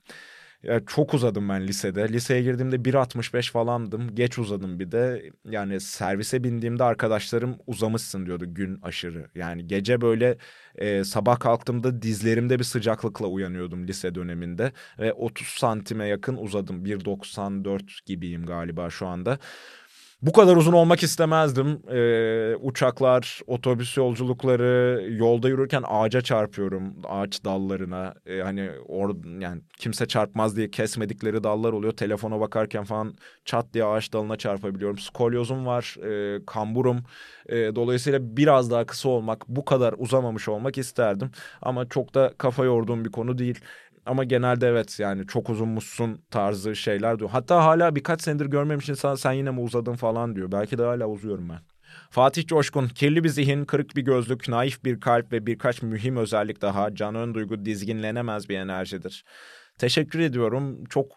Ya 0.62 0.80
çok 0.86 1.14
uzadım 1.14 1.48
ben 1.48 1.66
lisede. 1.66 2.08
Liseye 2.12 2.42
girdiğimde 2.42 2.84
1.65 2.84 3.50
falandım. 3.52 4.14
Geç 4.14 4.38
uzadım 4.38 4.80
bir 4.80 4.92
de. 4.92 5.30
Yani 5.44 5.80
servise 5.80 6.44
bindiğimde 6.44 6.84
arkadaşlarım 6.84 7.56
uzamışsın 7.66 8.26
diyordu 8.26 8.54
gün 8.54 8.78
aşırı. 8.82 9.30
Yani 9.34 9.66
gece 9.66 10.00
böyle 10.00 10.38
e, 10.74 11.04
sabah 11.04 11.40
kalktığımda 11.40 12.02
dizlerimde 12.02 12.58
bir 12.58 12.64
sıcaklıkla 12.64 13.26
uyanıyordum 13.26 13.86
lise 13.88 14.14
döneminde. 14.14 14.72
Ve 14.98 15.12
30 15.12 15.46
santime 15.46 16.06
yakın 16.06 16.36
uzadım. 16.36 16.84
1.94 16.84 18.00
gibiyim 18.06 18.46
galiba 18.46 18.90
şu 18.90 19.06
anda. 19.06 19.38
Bu 20.22 20.32
kadar 20.32 20.56
uzun 20.56 20.72
olmak 20.72 21.02
istemezdim. 21.02 21.82
Ee, 21.90 22.56
uçaklar, 22.56 23.40
otobüs 23.46 23.96
yolculukları, 23.96 25.02
yolda 25.10 25.48
yürürken 25.48 25.82
ağaca 25.86 26.20
çarpıyorum, 26.20 26.94
ağaç 27.04 27.44
dallarına. 27.44 28.14
Ee, 28.26 28.40
hani 28.40 28.70
or 28.88 29.14
yani 29.40 29.62
kimse 29.78 30.06
çarpmaz 30.08 30.56
diye 30.56 30.70
kesmedikleri 30.70 31.44
dallar 31.44 31.72
oluyor. 31.72 31.92
Telefona 31.92 32.40
bakarken 32.40 32.84
falan 32.84 33.14
çat 33.44 33.66
diye 33.74 33.84
ağaç 33.84 34.12
dalına 34.12 34.36
çarpabiliyorum. 34.36 34.98
Skolyozum 34.98 35.66
var, 35.66 35.96
e, 36.36 36.44
kamburum. 36.46 36.98
E, 37.48 37.56
dolayısıyla 37.56 38.36
biraz 38.36 38.70
daha 38.70 38.86
kısa 38.86 39.08
olmak, 39.08 39.48
bu 39.48 39.64
kadar 39.64 39.94
uzamamış 39.98 40.48
olmak 40.48 40.78
isterdim. 40.78 41.30
Ama 41.62 41.88
çok 41.88 42.14
da 42.14 42.34
kafa 42.38 42.64
yorduğum 42.64 43.04
bir 43.04 43.12
konu 43.12 43.38
değil. 43.38 43.60
Ama 44.08 44.24
genelde 44.24 44.68
evet 44.68 45.00
yani 45.00 45.26
çok 45.26 45.50
uzunmuşsun 45.50 46.20
tarzı 46.30 46.76
şeyler 46.76 47.18
diyor. 47.18 47.30
Hatta 47.30 47.64
hala 47.64 47.94
birkaç 47.94 48.22
senedir 48.22 48.46
görmemiş 48.46 48.88
insan 48.88 49.14
sen 49.14 49.32
yine 49.32 49.50
mi 49.50 49.60
uzadın 49.60 49.94
falan 49.94 50.36
diyor. 50.36 50.52
Belki 50.52 50.78
de 50.78 50.82
hala 50.82 51.06
uzuyorum 51.06 51.48
ben. 51.48 51.58
Fatih 52.10 52.46
Coşkun, 52.46 52.88
kirli 52.88 53.24
bir 53.24 53.28
zihin, 53.28 53.64
kırık 53.64 53.96
bir 53.96 54.02
gözlük, 54.02 54.48
naif 54.48 54.84
bir 54.84 55.00
kalp 55.00 55.32
ve 55.32 55.46
birkaç 55.46 55.82
mühim 55.82 56.16
özellik 56.16 56.62
daha 56.62 56.94
can 56.94 57.14
ön 57.14 57.34
duygu 57.34 57.64
dizginlenemez 57.64 58.48
bir 58.48 58.58
enerjidir. 58.58 59.24
Teşekkür 59.78 60.18
ediyorum. 60.18 60.84
Çok 60.84 61.12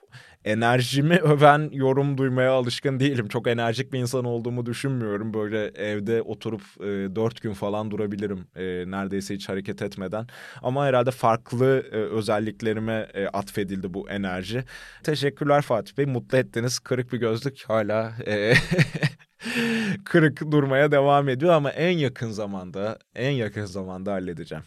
enerjimi 0.45 1.15
öven 1.19 1.69
yorum 1.73 2.17
duymaya 2.17 2.51
alışkın 2.51 2.99
değilim. 2.99 3.27
Çok 3.27 3.47
enerjik 3.47 3.93
bir 3.93 3.99
insan 3.99 4.25
olduğumu 4.25 4.65
düşünmüyorum. 4.65 5.34
Böyle 5.34 5.65
evde 5.65 6.21
oturup 6.21 6.62
e, 6.80 7.15
dört 7.15 7.41
gün 7.41 7.54
falan 7.54 7.91
durabilirim 7.91 8.47
e, 8.56 8.63
neredeyse 8.91 9.36
hiç 9.36 9.49
hareket 9.49 9.82
etmeden. 9.82 10.27
Ama 10.62 10.86
herhalde 10.86 11.12
farklı 11.12 11.86
e, 11.91 11.95
özelliklerime 11.95 13.08
e, 13.13 13.27
atfedildi 13.27 13.93
bu 13.93 14.10
enerji. 14.10 14.63
Teşekkürler 15.04 15.62
Fatih 15.62 15.97
Bey. 15.97 16.06
Mutlu 16.06 16.38
ettiniz. 16.38 16.80
Kırık 16.80 17.13
bir 17.13 17.19
gözlük 17.19 17.63
hala... 17.67 18.13
E, 18.27 18.54
kırık 20.06 20.51
durmaya 20.51 20.91
devam 20.91 21.30
ediyor 21.30 21.54
ama 21.54 21.71
en 21.71 21.97
yakın 21.97 22.32
zamanda 22.32 22.99
en 23.15 23.32
yakın 23.32 23.65
zamanda 23.65 24.12
halledeceğim. 24.13 24.63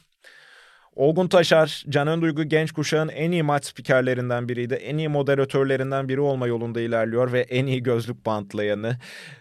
Olgun 0.97 1.29
Taşar, 1.29 1.85
Canan 1.89 2.23
Duygu 2.23 2.45
genç 2.45 2.73
kuşağın 2.73 3.09
en 3.09 3.31
iyi 3.31 3.43
maç 3.43 3.65
spikerlerinden 3.65 4.49
biriydi. 4.49 4.75
En 4.75 4.99
iyi 4.99 5.09
moderatörlerinden 5.09 6.09
biri 6.09 6.21
olma 6.21 6.47
yolunda 6.47 6.81
ilerliyor 6.81 7.33
ve 7.33 7.41
en 7.41 7.67
iyi 7.67 7.83
gözlük 7.83 8.27
bantlayanı. 8.27 8.97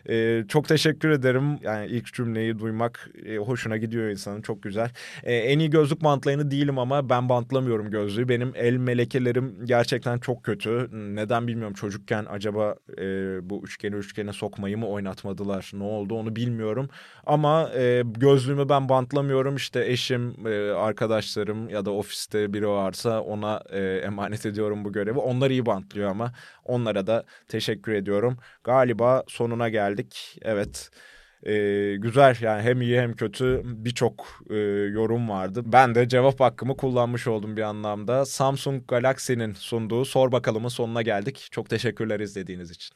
Ee, 0.10 0.44
çok 0.48 0.68
teşekkür 0.68 1.10
ederim. 1.10 1.58
Yani 1.62 1.88
ilk 1.88 2.14
cümleyi 2.14 2.60
duymak 2.60 3.10
e, 3.26 3.38
hoşuna 3.38 3.78
gidiyor 3.78 4.10
insanın. 4.10 4.42
Çok 4.42 4.64
güzel. 4.64 4.92
Ee, 5.24 5.36
en 5.36 5.60
iyi 5.60 5.70
gözlük 5.70 6.04
bantlayanı 6.04 6.52
değilim 6.52 6.80
ama 6.80 7.10
ben 7.10 7.30
bantlamıyorum 7.30 7.92
gözlüğü. 7.92 8.30
Benim 8.30 8.52
el 8.56 8.78
melekelerim 8.78 9.66
gerçekten 9.66 10.20
çok 10.20 10.44
kötü. 10.44 10.90
Neden 11.16 11.48
bilmiyorum. 11.48 11.74
Çocukken 11.74 12.26
acaba 12.30 12.76
e, 12.98 13.04
bu 13.50 13.64
üçgeni 13.64 13.96
üçgene 13.96 14.34
sokmayı 14.34 14.78
mı 14.78 14.88
oynatmadılar? 14.88 15.72
Ne 15.74 15.84
oldu 15.84 16.16
onu 16.16 16.36
bilmiyorum. 16.36 16.90
Ama 17.26 17.70
e, 17.76 18.04
gözlüğümü 18.06 18.70
ben 18.70 18.90
bantlamıyorum. 18.90 19.56
İşte 19.56 19.86
eşim, 19.86 20.48
e, 20.48 20.72
arkadaşlarım 20.72 21.43
arkadaşlarım 21.44 21.70
ya 21.70 21.86
da 21.86 21.92
ofiste 21.92 22.54
biri 22.54 22.68
varsa 22.68 23.22
ona 23.22 23.62
e, 23.70 23.80
emanet 23.80 24.46
ediyorum 24.46 24.86
bu 24.86 24.92
görevi. 24.92 25.20
Onlar 25.20 25.50
iyi 25.52 25.66
bantlıyor 25.66 26.10
ama 26.10 26.34
onlara 26.66 27.08
da 27.08 27.24
teşekkür 27.48 27.94
ediyorum. 27.94 28.38
Galiba 28.64 29.24
sonuna 29.28 29.70
geldik. 29.70 30.40
Evet. 30.42 30.90
Ee, 31.46 31.96
güzel 32.00 32.36
yani 32.42 32.62
hem 32.62 32.82
iyi 32.82 33.02
hem 33.02 33.14
kötü 33.14 33.62
birçok 33.66 34.26
e, 34.50 34.56
yorum 34.94 35.30
vardı. 35.30 35.62
Ben 35.66 35.96
de 35.96 36.08
cevap 36.08 36.40
hakkımı 36.40 36.78
kullanmış 36.78 37.28
oldum 37.28 37.58
bir 37.58 37.62
anlamda. 37.62 38.26
Samsung 38.26 38.88
Galaxy'nin 38.88 39.54
sunduğu 39.54 40.06
Sor 40.06 40.32
Bakalım'ın 40.32 40.70
sonuna 40.70 41.02
geldik. 41.02 41.48
Çok 41.52 41.70
teşekkürler 41.70 42.20
izlediğiniz 42.20 42.72
için. 42.72 42.96